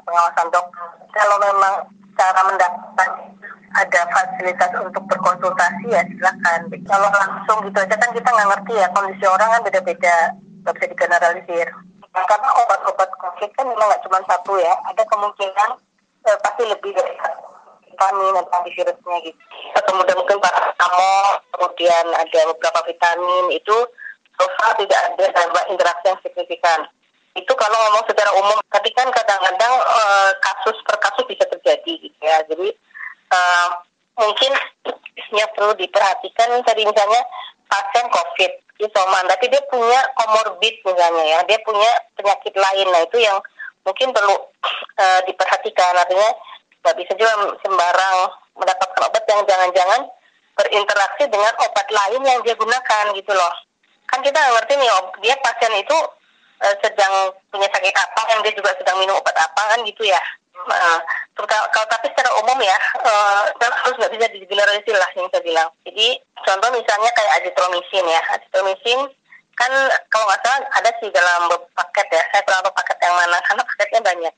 pengawasan 0.03 0.47
dokter. 0.51 0.83
Kalau 1.15 1.37
memang 1.39 1.73
cara 2.17 2.41
mendapatkan 2.49 3.09
ada 3.77 4.01
fasilitas 4.09 4.71
untuk 4.81 5.03
berkonsultasi 5.07 5.85
ya 5.91 6.01
silakan. 6.07 6.61
Kalau 6.87 7.09
langsung 7.13 7.57
gitu 7.67 7.77
aja 7.77 7.95
kan 7.95 8.11
kita 8.11 8.29
nggak 8.31 8.49
ngerti 8.55 8.73
ya 8.79 8.87
kondisi 8.91 9.25
orang 9.27 9.49
kan 9.53 9.61
beda-beda. 9.63 10.17
Nggak 10.65 10.73
bisa 10.75 10.87
digeneralisir. 10.91 11.67
Nah, 12.17 12.25
karena 12.25 12.49
obat-obat 12.49 13.09
covid 13.21 13.51
kan 13.53 13.65
memang 13.69 13.87
nggak 13.87 14.03
cuma 14.03 14.19
satu 14.25 14.57
ya. 14.59 14.73
Ada 14.91 15.03
kemungkinan 15.07 15.69
e, 16.25 16.29
pasti 16.41 16.63
lebih 16.65 16.91
dari 16.91 17.13
satu 17.21 17.56
vitamin 17.97 18.33
atau 18.37 18.53
antivirusnya 18.61 19.17
gitu. 19.25 19.39
Kemudian 19.73 20.17
mungkin 20.21 20.37
paracetamol, 20.37 21.25
kemudian 21.49 22.05
ada 22.13 22.39
beberapa 22.53 22.79
vitamin 22.85 23.45
itu 23.57 23.75
so 24.37 24.45
far 24.61 24.77
tidak 24.77 25.01
ada 25.09 25.25
dampak 25.33 25.65
interaksi 25.73 26.05
yang 26.05 26.19
signifikan. 26.21 26.85
Itu 27.33 27.49
kalau 27.57 27.73
ngomong 27.73 28.05
secara 28.05 28.29
umum, 28.37 28.61
tapi 28.69 28.93
kan 28.93 29.09
kadang-kadang 29.09 29.73
e, 29.81 30.01
kasus 30.45 30.77
per 30.85 31.01
kasus 31.01 31.25
bisa 31.25 31.45
terjadi 31.49 31.93
gitu 32.05 32.21
ya. 32.21 32.37
Jadi 32.45 32.69
e, 33.33 33.39
mungkin 34.21 34.51
yang 35.33 35.49
perlu 35.57 35.73
diperhatikan 35.73 36.53
tadi 36.61 36.85
misalnya 36.85 37.21
pasien 37.65 38.05
COVID 38.13 38.51
isoman, 38.77 39.25
tapi 39.25 39.49
dia 39.49 39.61
punya 39.73 40.05
komorbid 40.13 40.85
misalnya 40.85 41.25
ya, 41.25 41.39
dia 41.49 41.57
punya 41.65 41.89
penyakit 42.13 42.53
lain, 42.53 42.87
nah 42.93 43.01
itu 43.01 43.17
yang 43.17 43.37
mungkin 43.81 44.13
perlu 44.13 44.37
e, 45.01 45.05
diperhatikan 45.25 45.97
artinya 45.97 46.29
nggak 46.83 46.95
bisa 46.97 47.11
juga 47.17 47.33
sembarang 47.61 48.17
mendapatkan 48.57 49.01
obat 49.05 49.23
yang 49.29 49.41
jangan-jangan 49.45 50.01
berinteraksi 50.57 51.23
dengan 51.29 51.53
obat 51.61 51.87
lain 51.87 52.21
yang 52.25 52.39
dia 52.41 52.55
gunakan 52.57 53.05
gitu 53.13 53.31
loh. 53.31 53.53
Kan 54.09 54.23
kita 54.25 54.39
ngerti 54.39 54.73
nih, 54.79 54.89
dia 55.21 55.35
pasien 55.43 55.73
itu 55.77 55.97
uh, 56.63 56.75
sedang 56.81 57.35
punya 57.53 57.69
sakit 57.69 57.93
apa, 57.93 58.21
yang 58.33 58.41
dia 58.41 58.53
juga 58.57 58.73
sedang 58.79 58.97
minum 58.97 59.19
obat 59.19 59.35
apa 59.37 59.61
kan 59.75 59.79
gitu 59.85 60.01
ya. 60.07 60.21
Nah, 60.57 60.99
kalau 61.37 61.85
tapi 61.85 62.09
secara 62.09 62.33
umum 62.41 62.57
ya, 62.59 62.77
uh, 63.05 63.45
harus 63.85 63.95
nggak 64.01 64.13
bisa 64.17 64.25
digeneralisir 64.33 64.95
lah 64.97 65.07
yang 65.13 65.29
saya 65.29 65.43
bilang. 65.45 65.69
Jadi 65.85 66.17
contoh 66.41 66.69
misalnya 66.73 67.11
kayak 67.13 67.35
azitromisin 67.39 68.05
ya, 68.09 68.21
azitromisin 68.33 68.99
kan 69.57 69.71
kalau 70.09 70.25
nggak 70.29 70.41
salah 70.41 70.61
ada 70.81 70.89
sih 70.97 71.09
dalam 71.13 71.49
paket 71.77 72.07
ya, 72.09 72.23
saya 72.33 72.41
kurang 72.45 72.65
tahu 72.65 72.73
paket 72.73 72.97
yang 73.05 73.15
mana 73.15 73.37
karena 73.45 73.63
paketnya 73.65 74.01
banyak. 74.01 74.33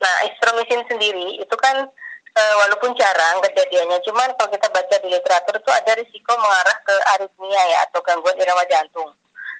Nah, 0.00 0.14
istromisin 0.28 0.82
sendiri 0.90 1.38
itu 1.38 1.56
kan 1.60 1.86
e, 2.34 2.42
walaupun 2.64 2.92
jarang 2.98 3.40
kejadiannya, 3.44 3.98
cuman 4.04 4.34
kalau 4.36 4.50
kita 4.50 4.68
baca 4.68 4.96
di 5.00 5.08
literatur 5.08 5.54
itu 5.58 5.70
ada 5.70 5.92
risiko 5.96 6.32
mengarah 6.36 6.78
ke 6.82 6.94
aritmia 7.18 7.62
ya 7.70 7.78
atau 7.88 8.00
gangguan 8.02 8.36
irama 8.38 8.64
jantung. 8.66 9.10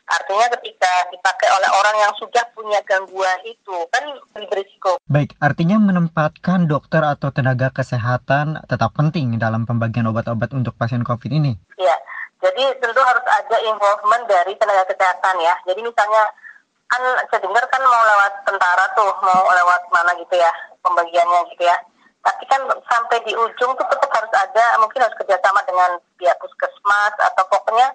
Artinya 0.05 0.53
ketika 0.53 1.09
dipakai 1.09 1.49
oleh 1.49 1.71
orang 1.81 1.97
yang 1.97 2.13
sudah 2.21 2.45
punya 2.53 2.77
gangguan 2.85 3.41
itu 3.49 3.89
kan 3.89 4.05
lebih 4.37 4.49
berisiko. 4.53 5.01
Baik, 5.09 5.33
artinya 5.41 5.81
menempatkan 5.81 6.69
dokter 6.69 7.01
atau 7.01 7.33
tenaga 7.33 7.73
kesehatan 7.73 8.61
tetap 8.69 8.93
penting 8.93 9.41
dalam 9.41 9.65
pembagian 9.65 10.05
obat-obat 10.05 10.53
untuk 10.53 10.77
pasien 10.77 11.01
COVID 11.01 11.33
ini. 11.33 11.57
Iya, 11.81 11.97
jadi 12.45 12.77
tentu 12.85 13.01
harus 13.01 13.25
ada 13.25 13.57
involvement 13.65 14.29
dari 14.29 14.53
tenaga 14.61 14.85
kesehatan 14.93 15.41
ya. 15.41 15.57
Jadi 15.73 15.81
misalnya 15.81 16.25
kan 16.95 17.03
saya 17.27 17.41
dengar 17.43 17.65
kan 17.67 17.83
mau 17.83 18.03
lewat 18.07 18.33
tentara 18.47 18.87
tuh, 18.95 19.11
mau 19.19 19.51
lewat 19.51 19.83
mana 19.91 20.15
gitu 20.15 20.35
ya 20.39 20.53
pembagiannya 20.87 21.51
gitu 21.51 21.67
ya. 21.67 21.75
Tapi 22.23 22.43
kan 22.47 22.63
sampai 22.89 23.19
di 23.27 23.35
ujung 23.35 23.75
tuh 23.75 23.87
tetap 23.91 24.09
harus 24.15 24.33
ada, 24.33 24.65
mungkin 24.81 25.03
harus 25.03 25.19
kerjasama 25.19 25.61
dengan 25.67 25.99
pihak 26.17 26.39
puskesmas 26.39 27.15
atau 27.21 27.45
pokoknya 27.51 27.91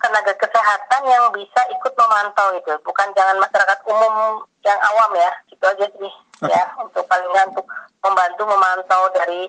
tenaga 0.00 0.32
kesehatan 0.38 1.02
yang 1.04 1.28
bisa 1.34 1.60
ikut 1.68 1.92
memantau 1.92 2.54
itu, 2.56 2.72
bukan 2.84 3.08
jangan 3.12 3.36
masyarakat 3.40 3.78
umum 3.88 4.44
yang 4.64 4.78
awam 4.92 5.12
ya, 5.16 5.30
gitu 5.52 5.64
aja 5.64 5.86
sih 6.00 6.12
ya 6.44 6.64
untuk 6.80 7.04
paling 7.08 7.30
untuk 7.52 7.64
membantu 8.04 8.42
memantau 8.44 9.08
dari 9.16 9.48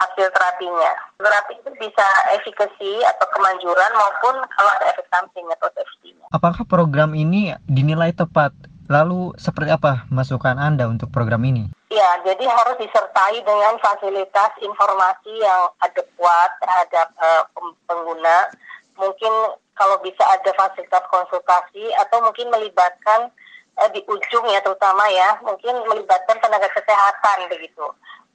hasil 0.00 0.26
terapinya. 0.32 0.92
Terapi 1.20 1.52
itu 1.60 1.70
bisa 1.78 2.06
efikasi 2.34 2.90
atau 3.06 3.26
kemanjuran 3.36 3.92
maupun 3.94 4.34
kalau 4.56 4.70
ada 4.80 4.86
efek 4.94 5.06
samping 5.12 5.46
atau 5.58 5.68
safety-nya. 5.76 6.26
Apakah 6.32 6.64
program 6.64 7.12
ini 7.12 7.52
dinilai 7.68 8.14
tepat? 8.16 8.54
Lalu 8.90 9.32
seperti 9.38 9.72
apa 9.72 10.04
masukan 10.12 10.58
Anda 10.58 10.90
untuk 10.90 11.08
program 11.14 11.46
ini? 11.46 11.70
Ya, 11.88 12.18
jadi 12.26 12.44
harus 12.44 12.76
disertai 12.82 13.40
dengan 13.40 13.78
fasilitas 13.80 14.52
informasi 14.60 15.32
yang 15.38 15.70
adekuat 15.80 16.50
terhadap 16.60 17.08
uh, 17.16 17.44
pengguna. 17.88 18.52
Mungkin 18.98 19.32
kalau 19.72 19.96
bisa 20.04 20.20
ada 20.28 20.50
fasilitas 20.52 21.04
konsultasi 21.08 21.94
atau 22.04 22.20
mungkin 22.20 22.52
melibatkan 22.52 23.32
uh, 23.80 23.88
di 23.94 24.04
ujung 24.04 24.44
ya 24.50 24.60
terutama 24.60 25.08
ya, 25.08 25.40
mungkin 25.40 25.72
melibatkan 25.88 26.36
tenaga 26.42 26.68
kesehatan 26.74 27.48
begitu 27.48 27.86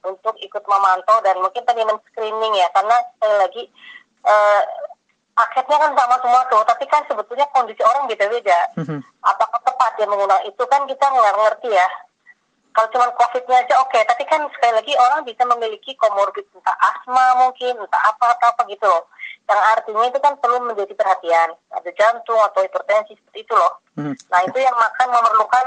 untuk 0.06 0.34
ikut 0.38 0.64
memantau 0.64 1.18
dan 1.26 1.38
mungkin 1.42 1.62
tadi 1.66 1.82
men-screening 1.82 2.54
ya 2.54 2.68
karena 2.70 2.96
sekali 3.16 3.36
lagi 3.42 3.62
uh, 4.26 4.62
paketnya 5.38 5.78
kan 5.78 5.92
sama 5.94 6.16
semua 6.18 6.42
tuh 6.50 6.62
tapi 6.66 6.84
kan 6.90 7.02
sebetulnya 7.06 7.46
kondisi 7.54 7.82
orang 7.86 8.10
beda-beda 8.10 8.58
mm-hmm. 8.74 9.00
apakah 9.22 9.60
tepat 9.62 9.92
ya 10.02 10.06
menggunakan 10.10 10.42
itu 10.50 10.62
kan 10.66 10.82
kita 10.90 11.06
nggak 11.06 11.36
ngerti 11.38 11.70
ya 11.70 11.88
kalau 12.74 12.88
cuma 12.94 13.06
covidnya 13.14 13.62
aja 13.62 13.74
oke 13.78 13.90
okay. 13.90 14.02
tapi 14.06 14.26
kan 14.26 14.42
sekali 14.50 14.74
lagi 14.74 14.92
orang 14.98 15.22
bisa 15.22 15.42
memiliki 15.46 15.94
komorbid 15.94 16.46
entah 16.54 16.74
asma 16.78 17.46
mungkin 17.46 17.74
entah 17.78 18.02
apa 18.02 18.34
atau 18.34 18.46
apa 18.50 18.62
gitu 18.66 18.86
loh 18.86 19.06
yang 19.48 19.62
artinya 19.78 20.04
itu 20.10 20.18
kan 20.20 20.34
perlu 20.42 20.58
menjadi 20.66 20.92
perhatian 20.92 21.54
ada 21.70 21.90
jantung 21.94 22.38
atau 22.42 22.60
hipertensi 22.66 23.14
seperti 23.14 23.46
itu 23.46 23.54
loh 23.54 23.78
mm-hmm. 23.94 24.14
nah 24.34 24.40
itu 24.42 24.58
yang 24.58 24.74
makan 24.74 25.06
memerlukan 25.06 25.66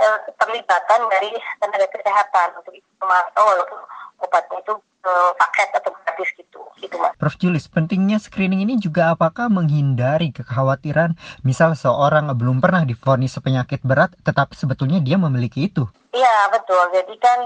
eh, 0.00 0.18
keterlibatan 0.32 1.00
dari 1.12 1.30
tenaga 1.60 1.86
kesehatan 1.92 2.48
untuk 2.56 2.72
memantau 2.98 3.44
walaupun 3.44 3.78
obatnya 4.24 4.58
itu 4.64 4.74
eh, 5.04 5.32
paket 5.36 5.68
atau 5.76 5.90
gratis 5.92 6.30
gitu, 6.40 6.60
gitu 6.80 6.96
mas. 6.96 7.12
Prof. 7.20 7.36
Julis, 7.36 7.68
pentingnya 7.68 8.16
screening 8.16 8.64
ini 8.64 8.74
juga 8.80 9.12
apakah 9.12 9.52
menghindari 9.52 10.32
kekhawatiran? 10.32 11.16
Misal 11.44 11.76
seorang 11.76 12.32
belum 12.36 12.60
pernah 12.64 12.84
difonis 12.84 13.36
penyakit 13.40 13.80
berat, 13.84 14.12
tetapi 14.24 14.56
sebetulnya 14.56 15.00
dia 15.00 15.20
memiliki 15.20 15.68
itu? 15.68 15.84
Iya 16.10 16.50
betul, 16.50 16.80
jadi 16.90 17.14
kan 17.20 17.38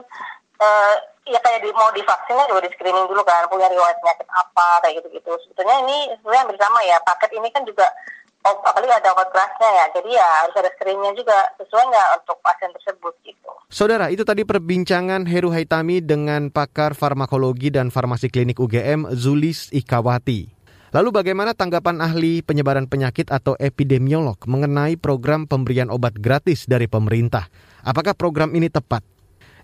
eh, 0.58 0.94
ya 1.24 1.40
kayak 1.40 1.64
di, 1.64 1.70
mau 1.72 1.88
divaksin 1.92 2.36
kan 2.36 2.46
juga 2.48 2.64
di 2.64 2.70
screening 2.76 3.08
dulu 3.08 3.24
kan 3.24 3.48
punya 3.48 3.68
riwayat 3.72 3.96
penyakit 4.00 4.28
apa 4.28 4.68
kayak 4.84 5.00
gitu 5.00 5.08
gitu 5.16 5.30
sebetulnya 5.40 5.76
ini 5.84 6.12
sebenarnya 6.20 6.46
bersama 6.52 6.78
ya. 6.84 6.96
Paket 7.00 7.30
ini 7.36 7.48
kan 7.48 7.64
juga 7.64 7.88
oh, 8.44 8.56
apalagi 8.64 8.92
ada 8.92 9.10
obat 9.16 9.28
kerasnya 9.32 9.70
ya, 9.72 9.84
jadi 9.96 10.10
ya 10.20 10.28
harus 10.44 10.54
ada 10.60 10.70
screeningnya 10.76 11.12
juga 11.16 11.36
sesuai 11.56 11.84
nggak 11.88 12.08
untuk 12.22 12.36
pasien 12.44 12.70
tersebut 12.76 13.14
gitu. 13.24 13.50
Saudara, 13.72 14.06
itu 14.12 14.22
tadi 14.22 14.44
perbincangan 14.44 15.26
Heru 15.26 15.50
Haitami 15.50 16.04
dengan 16.04 16.52
pakar 16.52 16.92
farmakologi 16.94 17.72
dan 17.72 17.88
farmasi 17.88 18.28
klinik 18.28 18.60
UGM 18.60 19.10
Zulis 19.16 19.72
Ikawati. 19.72 20.52
Lalu 20.94 21.10
bagaimana 21.10 21.58
tanggapan 21.58 21.98
ahli 21.98 22.38
penyebaran 22.46 22.86
penyakit 22.86 23.26
atau 23.34 23.58
epidemiolog 23.58 24.38
mengenai 24.46 24.94
program 24.94 25.42
pemberian 25.42 25.90
obat 25.90 26.14
gratis 26.14 26.70
dari 26.70 26.86
pemerintah? 26.86 27.50
Apakah 27.82 28.14
program 28.14 28.54
ini 28.54 28.70
tepat? 28.70 29.02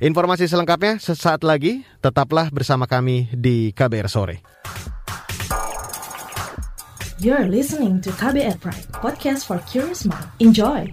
Informasi 0.02 0.50
selengkapnya 0.50 0.98
sesaat 0.98 1.46
lagi, 1.46 1.86
tetaplah 2.02 2.50
bersama 2.50 2.90
kami 2.90 3.30
di 3.30 3.70
KBR 3.70 4.10
Sore. 4.10 4.42
You're 7.20 7.52
listening 7.52 8.00
to 8.08 8.08
KBR 8.16 8.64
Pride, 8.64 8.88
podcast 8.96 9.44
for 9.44 9.60
curious 9.68 10.08
mind. 10.08 10.24
Enjoy! 10.40 10.88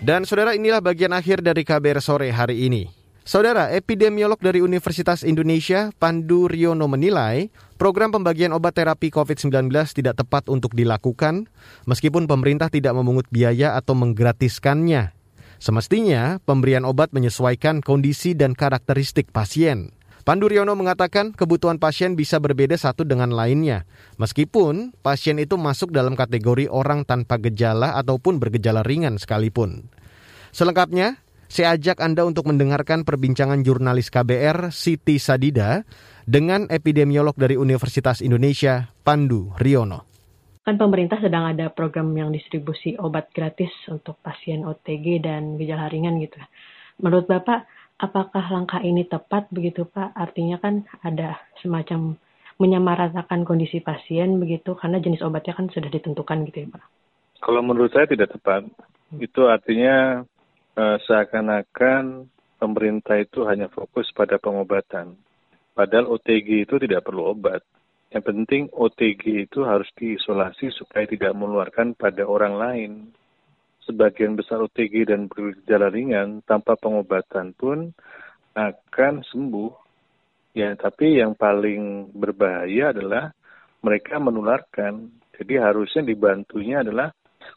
Dan 0.00 0.24
saudara 0.24 0.56
inilah 0.56 0.80
bagian 0.80 1.12
akhir 1.12 1.44
dari 1.44 1.60
KBR 1.60 2.00
sore 2.00 2.32
hari 2.32 2.64
ini. 2.64 3.03
Saudara, 3.24 3.72
epidemiolog 3.72 4.36
dari 4.36 4.60
Universitas 4.60 5.24
Indonesia, 5.24 5.88
Pandu 5.96 6.44
Riono 6.44 6.84
menilai 6.92 7.48
program 7.80 8.12
pembagian 8.12 8.52
obat 8.52 8.76
terapi 8.76 9.08
COVID-19 9.08 9.72
tidak 9.96 10.20
tepat 10.20 10.52
untuk 10.52 10.76
dilakukan 10.76 11.48
meskipun 11.88 12.28
pemerintah 12.28 12.68
tidak 12.68 12.92
memungut 12.92 13.24
biaya 13.32 13.80
atau 13.80 13.96
menggratiskannya. 13.96 15.16
Semestinya, 15.56 16.36
pemberian 16.44 16.84
obat 16.84 17.16
menyesuaikan 17.16 17.80
kondisi 17.80 18.36
dan 18.36 18.52
karakteristik 18.52 19.32
pasien. 19.32 19.96
Pandu 20.28 20.52
Riono 20.52 20.76
mengatakan 20.76 21.32
kebutuhan 21.32 21.80
pasien 21.80 22.20
bisa 22.20 22.36
berbeda 22.36 22.76
satu 22.76 23.08
dengan 23.08 23.32
lainnya, 23.32 23.88
meskipun 24.20 24.92
pasien 25.00 25.40
itu 25.40 25.56
masuk 25.56 25.96
dalam 25.96 26.12
kategori 26.12 26.68
orang 26.68 27.08
tanpa 27.08 27.40
gejala 27.40 27.96
ataupun 27.96 28.36
bergejala 28.36 28.84
ringan 28.84 29.16
sekalipun. 29.16 29.88
Selengkapnya, 30.52 31.23
saya 31.48 31.76
ajak 31.76 32.00
Anda 32.00 32.24
untuk 32.24 32.48
mendengarkan 32.48 33.04
perbincangan 33.04 33.62
jurnalis 33.62 34.08
KBR 34.08 34.72
Siti 34.72 35.20
Sadida 35.20 35.84
dengan 36.24 36.66
epidemiolog 36.72 37.36
dari 37.36 37.54
Universitas 37.54 38.24
Indonesia, 38.24 38.88
Pandu 39.04 39.52
Riono. 39.60 40.08
Kan 40.64 40.80
pemerintah 40.80 41.20
sedang 41.20 41.44
ada 41.44 41.68
program 41.68 42.08
yang 42.16 42.32
distribusi 42.32 42.96
obat 42.96 43.28
gratis 43.36 43.68
untuk 43.92 44.16
pasien 44.24 44.64
OTG 44.64 45.20
dan 45.20 45.60
gejala 45.60 45.92
ringan 45.92 46.16
gitu. 46.24 46.40
Menurut 47.04 47.28
Bapak, 47.28 47.68
apakah 48.00 48.48
langkah 48.48 48.80
ini 48.80 49.04
tepat 49.04 49.52
begitu 49.52 49.84
Pak? 49.84 50.16
Artinya 50.16 50.56
kan 50.56 50.88
ada 51.04 51.36
semacam 51.60 52.16
menyamaratakan 52.56 53.44
kondisi 53.44 53.84
pasien 53.84 54.40
begitu 54.40 54.72
karena 54.78 55.02
jenis 55.02 55.20
obatnya 55.20 55.52
kan 55.52 55.68
sudah 55.68 55.90
ditentukan 55.92 56.48
gitu 56.48 56.64
ya 56.64 56.68
Pak. 56.72 56.84
Kalau 57.44 57.60
menurut 57.60 57.92
saya 57.92 58.08
tidak 58.08 58.32
tepat. 58.32 58.64
Itu 59.20 59.46
artinya 59.46 60.24
uh, 60.74 60.98
seakan-akan 61.02 62.26
pemerintah 62.58 63.18
itu 63.18 63.46
hanya 63.46 63.70
fokus 63.70 64.10
pada 64.14 64.38
pengobatan. 64.38 65.18
Padahal 65.74 66.06
OTG 66.14 66.66
itu 66.70 66.78
tidak 66.78 67.06
perlu 67.06 67.34
obat. 67.34 67.62
Yang 68.14 68.24
penting 68.30 68.62
OTG 68.70 69.50
itu 69.50 69.66
harus 69.66 69.90
diisolasi 69.98 70.70
supaya 70.70 71.02
tidak 71.02 71.34
menularkan 71.34 71.98
pada 71.98 72.22
orang 72.22 72.54
lain. 72.54 72.92
Sebagian 73.82 74.38
besar 74.38 74.62
OTG 74.62 75.10
dan 75.10 75.26
bergejala 75.26 75.90
ringan 75.90 76.40
tanpa 76.46 76.78
pengobatan 76.78 77.52
pun 77.58 77.90
akan 78.54 79.14
sembuh. 79.26 79.72
Ya, 80.54 80.70
tapi 80.78 81.18
yang 81.18 81.34
paling 81.34 82.14
berbahaya 82.14 82.94
adalah 82.94 83.34
mereka 83.82 84.22
menularkan. 84.22 85.10
Jadi 85.34 85.58
harusnya 85.58 86.06
dibantunya 86.06 86.86
adalah 86.86 87.10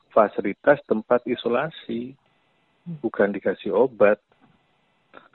fasilitas 0.10 0.82
tempat 0.90 1.22
isolasi 1.30 2.18
bukan 3.04 3.36
dikasih 3.36 3.76
obat. 3.76 4.20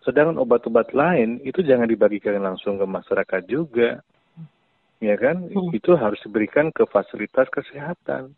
Sedangkan 0.02 0.40
obat-obat 0.40 0.90
lain 0.96 1.38
itu 1.46 1.62
jangan 1.62 1.86
dibagikan 1.86 2.40
langsung 2.42 2.80
ke 2.80 2.86
masyarakat 2.88 3.42
juga. 3.46 4.02
Ya 4.98 5.14
kan? 5.18 5.46
Hmm. 5.50 5.70
Itu 5.70 5.94
harus 5.94 6.18
diberikan 6.24 6.74
ke 6.74 6.88
fasilitas 6.88 7.46
kesehatan. 7.52 8.34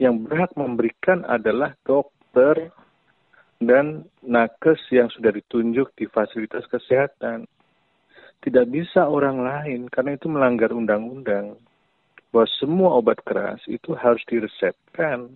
Yang 0.00 0.14
berhak 0.26 0.50
memberikan 0.58 1.22
adalah 1.26 1.74
dokter 1.86 2.74
dan 3.62 4.06
nakes 4.22 4.78
yang 4.90 5.10
sudah 5.10 5.30
ditunjuk 5.34 5.94
di 5.94 6.06
fasilitas 6.10 6.66
kesehatan. 6.66 7.46
Tidak 8.38 8.66
bisa 8.70 9.06
orang 9.06 9.42
lain 9.42 9.90
karena 9.90 10.14
itu 10.14 10.30
melanggar 10.30 10.70
undang-undang. 10.70 11.58
Bahwa 12.30 12.46
semua 12.58 12.90
obat 12.98 13.18
keras 13.26 13.58
itu 13.66 13.94
harus 13.98 14.22
diresepkan, 14.30 15.30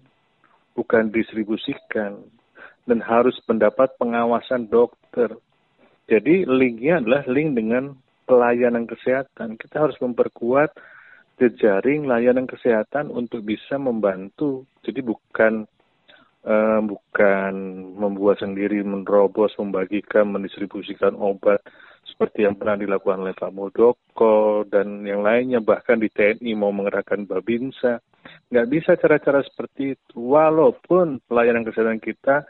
bukan 0.75 1.11
distribusikan 1.11 2.23
dan 2.87 2.99
harus 3.03 3.37
mendapat 3.47 3.95
pengawasan 3.99 4.67
dokter. 4.67 5.39
Jadi 6.11 6.45
linknya 6.45 6.99
adalah 6.99 7.23
link 7.31 7.55
dengan 7.55 7.95
pelayanan 8.27 8.85
kesehatan. 8.91 9.55
Kita 9.57 9.87
harus 9.87 9.97
memperkuat 10.03 10.75
jejaring 11.39 12.07
layanan 12.07 12.47
kesehatan 12.47 13.09
untuk 13.11 13.43
bisa 13.47 13.79
membantu. 13.79 14.67
Jadi 14.83 15.01
bukan 15.03 15.67
uh, 16.47 16.81
bukan 16.83 17.53
membuat 17.97 18.43
sendiri, 18.43 18.83
menerobos, 18.83 19.55
membagikan, 19.59 20.31
mendistribusikan 20.31 21.15
obat 21.19 21.63
seperti 22.03 22.45
yang 22.45 22.59
pernah 22.59 22.77
dilakukan 22.77 23.23
oleh 23.23 23.35
Pak 23.35 23.55
Muldoko 23.55 24.67
dan 24.67 25.07
yang 25.07 25.23
lainnya, 25.23 25.63
bahkan 25.63 26.03
di 26.03 26.11
TNI 26.11 26.53
mau 26.59 26.75
mengerahkan 26.75 27.31
Babinsa. 27.31 28.03
Nggak 28.51 28.69
bisa 28.69 28.91
cara-cara 28.99 29.41
seperti 29.47 29.97
itu, 29.97 30.15
walaupun 30.19 31.23
pelayanan 31.31 31.63
kesehatan 31.63 32.03
kita 32.03 32.45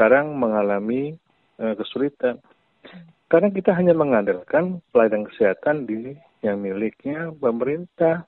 sekarang 0.00 0.32
mengalami 0.32 1.12
uh, 1.60 1.76
kesulitan. 1.76 2.40
Karena 3.28 3.52
kita 3.52 3.76
hanya 3.76 3.92
mengandalkan 3.92 4.80
pelayanan 4.96 5.28
kesehatan 5.28 5.84
di 5.84 6.16
yang 6.40 6.56
miliknya 6.56 7.28
pemerintah. 7.36 8.24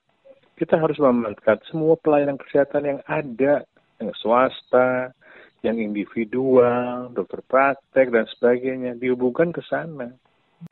Kita 0.52 0.76
harus 0.76 1.00
memanfaatkan 1.00 1.64
semua 1.72 1.96
pelayanan 1.96 2.36
kesehatan 2.36 2.84
yang 2.84 3.00
ada, 3.08 3.64
yang 4.04 4.12
swasta, 4.20 5.16
yang 5.64 5.80
individual, 5.80 7.08
dokter 7.08 7.40
praktek 7.40 8.12
dan 8.12 8.28
sebagainya 8.36 8.92
dihubungkan 9.00 9.48
ke 9.48 9.64
sana. 9.64 10.12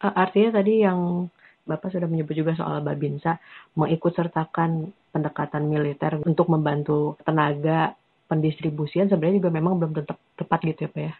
Artinya 0.05 0.61
tadi 0.61 0.85
yang 0.85 1.33
Bapak 1.65 1.97
sudah 1.97 2.13
menyebut 2.13 2.37
juga 2.37 2.53
soal 2.61 2.85
Babinsa 2.85 3.41
mengikut 3.73 4.13
sertakan 4.13 4.93
pendekatan 5.17 5.65
militer 5.65 6.21
untuk 6.29 6.53
membantu 6.53 7.17
tenaga 7.25 7.97
pendistribusian 8.31 9.11
sebenarnya 9.11 9.43
juga 9.43 9.51
memang 9.51 9.75
belum 9.83 9.93
tetap 9.99 10.17
tepat 10.39 10.63
gitu 10.63 10.87
ya 10.87 10.91
Pak 10.95 11.03
ya? 11.03 11.15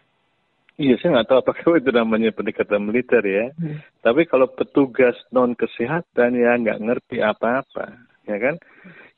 Iya, 0.81 0.95
saya 0.97 1.09
nggak 1.19 1.27
tahu 1.27 1.39
apakah 1.43 1.63
itu 1.83 1.91
namanya 1.91 2.29
pendekatan 2.31 2.81
militer 2.87 3.21
ya. 3.21 3.45
Hmm. 3.59 3.83
Tapi 3.99 4.23
kalau 4.25 4.47
petugas 4.47 5.13
non 5.35 5.53
kesehatan 5.53 6.39
ya 6.39 6.55
nggak 6.55 6.79
ngerti 6.79 7.19
apa-apa, 7.19 7.99
ya 8.25 8.37
kan? 8.39 8.55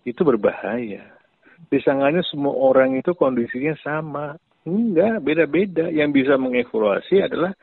Itu 0.04 0.26
berbahaya. 0.26 1.14
Disangkanya 1.70 2.26
semua 2.28 2.58
orang 2.58 2.98
itu 2.98 3.14
kondisinya 3.16 3.78
sama. 3.80 4.36
Enggak, 4.68 5.24
beda-beda. 5.24 5.88
Yang 5.88 6.24
bisa 6.24 6.34
mengevaluasi 6.36 7.24
adalah 7.24 7.56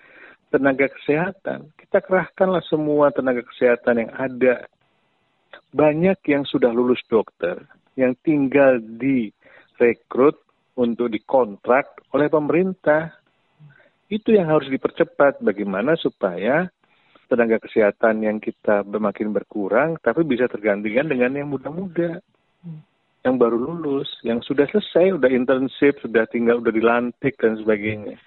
tenaga 0.48 0.88
kesehatan. 0.88 1.68
Kita 1.76 2.00
kerahkanlah 2.00 2.64
semua 2.64 3.12
tenaga 3.12 3.44
kesehatan 3.44 4.06
yang 4.06 4.12
ada. 4.16 4.54
Banyak 5.70 6.18
yang 6.26 6.42
sudah 6.48 6.74
lulus 6.74 6.98
dokter, 7.06 7.62
yang 7.94 8.16
tinggal 8.26 8.82
direkrut 9.80 10.36
untuk 10.76 11.08
dikontrak 11.08 12.04
oleh 12.12 12.28
pemerintah. 12.28 13.16
Itu 14.12 14.36
yang 14.36 14.52
harus 14.52 14.68
dipercepat 14.68 15.40
bagaimana 15.40 15.96
supaya 15.96 16.68
tenaga 17.30 17.62
kesehatan 17.62 18.26
yang 18.26 18.42
kita 18.42 18.82
makin 18.82 19.30
berkurang 19.30 19.94
tapi 20.02 20.26
bisa 20.26 20.50
tergantikan 20.50 21.06
dengan 21.06 21.30
yang 21.38 21.46
muda-muda 21.46 22.18
yang 23.22 23.38
baru 23.38 23.54
lulus 23.54 24.10
yang 24.26 24.42
sudah 24.42 24.66
selesai 24.66 25.14
udah 25.14 25.30
internship 25.30 26.02
sudah 26.02 26.26
tinggal 26.26 26.58
udah 26.58 26.74
dilantik 26.74 27.38
dan 27.38 27.54
sebagainya. 27.54 28.18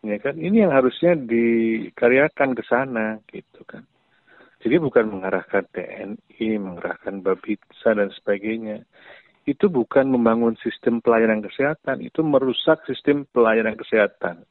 Ya 0.00 0.16
kan? 0.16 0.40
Ini 0.40 0.64
yang 0.64 0.72
harusnya 0.72 1.12
dikaryakan 1.12 2.56
ke 2.56 2.62
sana 2.64 3.20
gitu 3.28 3.60
kan. 3.68 3.84
Jadi 4.64 4.76
bukan 4.80 5.12
mengarahkan 5.12 5.68
TNI 5.72 6.56
mengarahkan 6.56 7.20
Babinsa 7.20 7.96
dan 7.96 8.08
sebagainya 8.16 8.84
itu 9.48 9.68
bukan 9.72 10.08
membangun 10.08 10.56
sistem 10.60 11.00
pelayanan 11.00 11.40
kesehatan 11.40 12.04
itu 12.04 12.20
merusak 12.20 12.84
sistem 12.84 13.24
pelayanan 13.32 13.76
kesehatan 13.76 14.44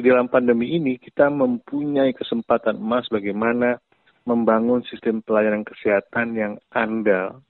di 0.00 0.08
dalam 0.08 0.32
pandemi 0.32 0.72
ini 0.80 0.96
kita 0.96 1.28
mempunyai 1.28 2.16
kesempatan 2.16 2.80
emas 2.80 3.04
bagaimana 3.12 3.76
membangun 4.24 4.80
sistem 4.88 5.20
pelayanan 5.20 5.60
kesehatan 5.60 6.32
yang 6.32 6.52
andal, 6.72 7.44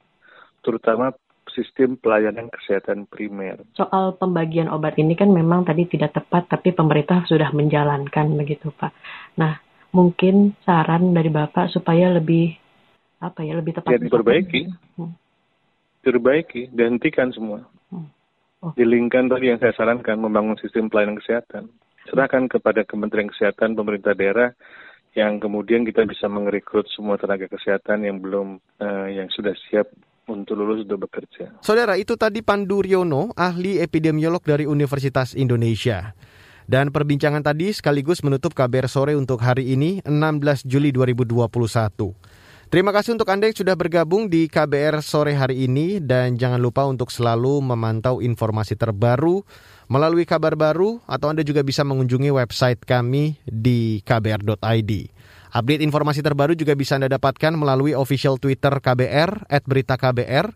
terutama 0.66 1.14
sistem 1.50 1.94
pelayanan 1.98 2.50
kesehatan 2.50 3.06
primer. 3.10 3.62
Soal 3.78 4.18
pembagian 4.18 4.66
obat 4.66 4.98
ini 4.98 5.14
kan 5.14 5.30
memang 5.30 5.62
tadi 5.62 5.86
tidak 5.86 6.14
tepat, 6.14 6.50
tapi 6.50 6.74
pemerintah 6.74 7.26
sudah 7.26 7.54
menjalankan 7.54 8.34
begitu 8.34 8.74
Pak. 8.74 8.92
Nah, 9.38 9.58
mungkin 9.94 10.58
saran 10.62 11.10
dari 11.14 11.30
Bapak 11.30 11.70
supaya 11.74 12.10
lebih 12.10 12.54
apa 13.22 13.46
ya 13.46 13.58
lebih 13.58 13.78
tepat. 13.78 13.94
Ya 13.94 14.02
diperbaiki, 14.02 14.60
hmm. 14.98 15.12
Diperbaiki, 16.00 16.72
dihentikan 16.72 17.32
semua. 17.32 17.64
Hmm. 17.92 18.08
Oh. 18.60 18.72
Dilingkan 18.76 19.32
tadi 19.32 19.52
yang 19.52 19.60
saya 19.60 19.72
sarankan 19.72 20.20
membangun 20.20 20.56
sistem 20.60 20.92
pelayanan 20.92 21.16
kesehatan 21.16 21.72
serahkan 22.08 22.48
kepada 22.48 22.82
Kementerian 22.82 23.28
Kesehatan 23.28 23.76
pemerintah 23.76 24.16
daerah 24.16 24.50
yang 25.14 25.42
kemudian 25.42 25.82
kita 25.82 26.06
bisa 26.06 26.30
merekrut 26.30 26.86
semua 26.94 27.18
tenaga 27.18 27.50
kesehatan 27.50 28.06
yang 28.06 28.22
belum 28.22 28.62
uh, 28.78 29.08
yang 29.10 29.26
sudah 29.34 29.52
siap 29.68 29.90
untuk 30.30 30.54
lulus 30.54 30.86
untuk 30.86 31.10
bekerja. 31.10 31.50
Saudara, 31.58 31.98
itu 31.98 32.14
tadi 32.14 32.38
Pandu 32.46 32.86
Riono, 32.86 33.34
ahli 33.34 33.82
epidemiolog 33.82 34.42
dari 34.46 34.70
Universitas 34.70 35.34
Indonesia. 35.34 36.14
Dan 36.70 36.94
perbincangan 36.94 37.42
tadi 37.42 37.74
sekaligus 37.74 38.22
menutup 38.22 38.54
KBR 38.54 38.86
sore 38.86 39.18
untuk 39.18 39.42
hari 39.42 39.74
ini 39.74 39.98
16 40.06 40.70
Juli 40.70 40.94
2021. 40.94 41.50
Terima 42.70 42.94
kasih 42.94 43.18
untuk 43.18 43.26
Anda 43.26 43.50
yang 43.50 43.58
sudah 43.58 43.74
bergabung 43.74 44.30
di 44.30 44.46
KBR 44.46 45.02
sore 45.02 45.34
hari 45.34 45.66
ini 45.66 45.98
dan 45.98 46.38
jangan 46.38 46.62
lupa 46.62 46.86
untuk 46.86 47.10
selalu 47.10 47.58
memantau 47.58 48.22
informasi 48.22 48.78
terbaru 48.78 49.42
melalui 49.90 50.22
kabar 50.22 50.54
baru 50.54 51.02
atau 51.10 51.34
Anda 51.34 51.42
juga 51.42 51.66
bisa 51.66 51.82
mengunjungi 51.82 52.30
website 52.30 52.86
kami 52.86 53.42
di 53.42 53.98
kbr.id. 54.06 54.90
Update 55.50 55.82
informasi 55.82 56.22
terbaru 56.22 56.54
juga 56.54 56.78
bisa 56.78 56.94
Anda 56.94 57.10
dapatkan 57.10 57.58
melalui 57.58 57.90
official 57.90 58.38
Twitter 58.38 58.70
KBR, 58.78 59.50
at 59.50 59.66
berita 59.66 59.98
KBR. 59.98 60.54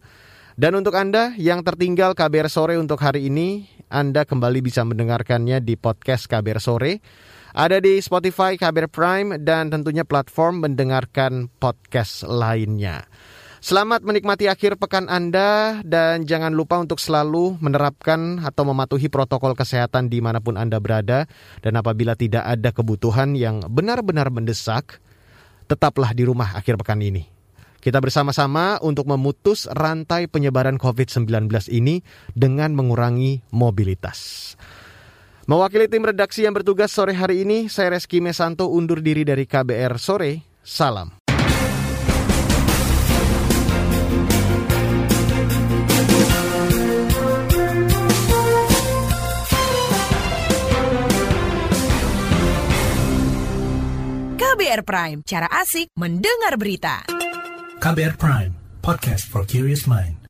Dan 0.55 0.79
untuk 0.79 0.95
Anda 0.95 1.35
yang 1.35 1.67
tertinggal 1.67 2.15
KBR 2.15 2.47
Sore 2.47 2.79
untuk 2.79 3.03
hari 3.03 3.27
ini, 3.27 3.67
Anda 3.91 4.23
kembali 4.23 4.63
bisa 4.63 4.87
mendengarkannya 4.87 5.59
di 5.59 5.75
podcast 5.75 6.31
KBR 6.31 6.63
Sore. 6.63 7.03
Ada 7.55 7.79
di 7.79 8.03
Spotify, 8.03 8.59
KBR 8.59 8.91
Prime, 8.91 9.29
dan 9.39 9.71
tentunya 9.71 10.03
platform 10.03 10.67
mendengarkan 10.67 11.47
podcast 11.63 12.27
lainnya. 12.27 13.07
Selamat 13.63 14.03
menikmati 14.03 14.51
akhir 14.51 14.75
pekan 14.75 15.07
Anda 15.07 15.79
dan 15.87 16.27
jangan 16.27 16.51
lupa 16.51 16.83
untuk 16.83 16.99
selalu 16.99 17.55
menerapkan 17.63 18.43
atau 18.43 18.67
mematuhi 18.67 19.07
protokol 19.07 19.55
kesehatan 19.55 20.11
di 20.11 20.19
mana 20.19 20.43
pun 20.43 20.59
Anda 20.59 20.83
berada. 20.83 21.31
Dan 21.63 21.79
apabila 21.79 22.19
tidak 22.19 22.43
ada 22.43 22.75
kebutuhan 22.75 23.39
yang 23.39 23.63
benar-benar 23.71 24.35
mendesak, 24.35 24.99
tetaplah 25.71 26.11
di 26.11 26.27
rumah 26.27 26.59
akhir 26.59 26.75
pekan 26.75 27.07
ini. 27.07 27.23
Kita 27.79 28.03
bersama-sama 28.03 28.83
untuk 28.83 29.07
memutus 29.07 29.71
rantai 29.71 30.27
penyebaran 30.27 30.75
COVID-19 30.75 31.47
ini 31.71 32.03
dengan 32.35 32.75
mengurangi 32.75 33.47
mobilitas. 33.55 34.59
Mewakili 35.45 35.93
tim 35.93 36.01
redaksi 36.01 36.49
yang 36.49 36.57
bertugas 36.57 36.89
sore 36.89 37.13
hari 37.13 37.45
ini, 37.45 37.69
saya 37.69 37.93
Reski 37.93 38.17
Mesanto 38.17 38.73
undur 38.73 39.05
diri 39.05 39.29
dari 39.29 39.45
KBR 39.45 40.01
Sore. 40.01 40.41
Salam. 40.65 41.21
KBR 54.41 54.81
Prime, 54.89 55.21
cara 55.29 55.53
asik 55.61 55.93
mendengar 56.01 56.57
berita. 56.57 57.05
KBR 57.85 58.17
Prime, 58.17 58.53
podcast 58.81 59.29
for 59.29 59.45
curious 59.45 59.85
mind. 59.85 60.24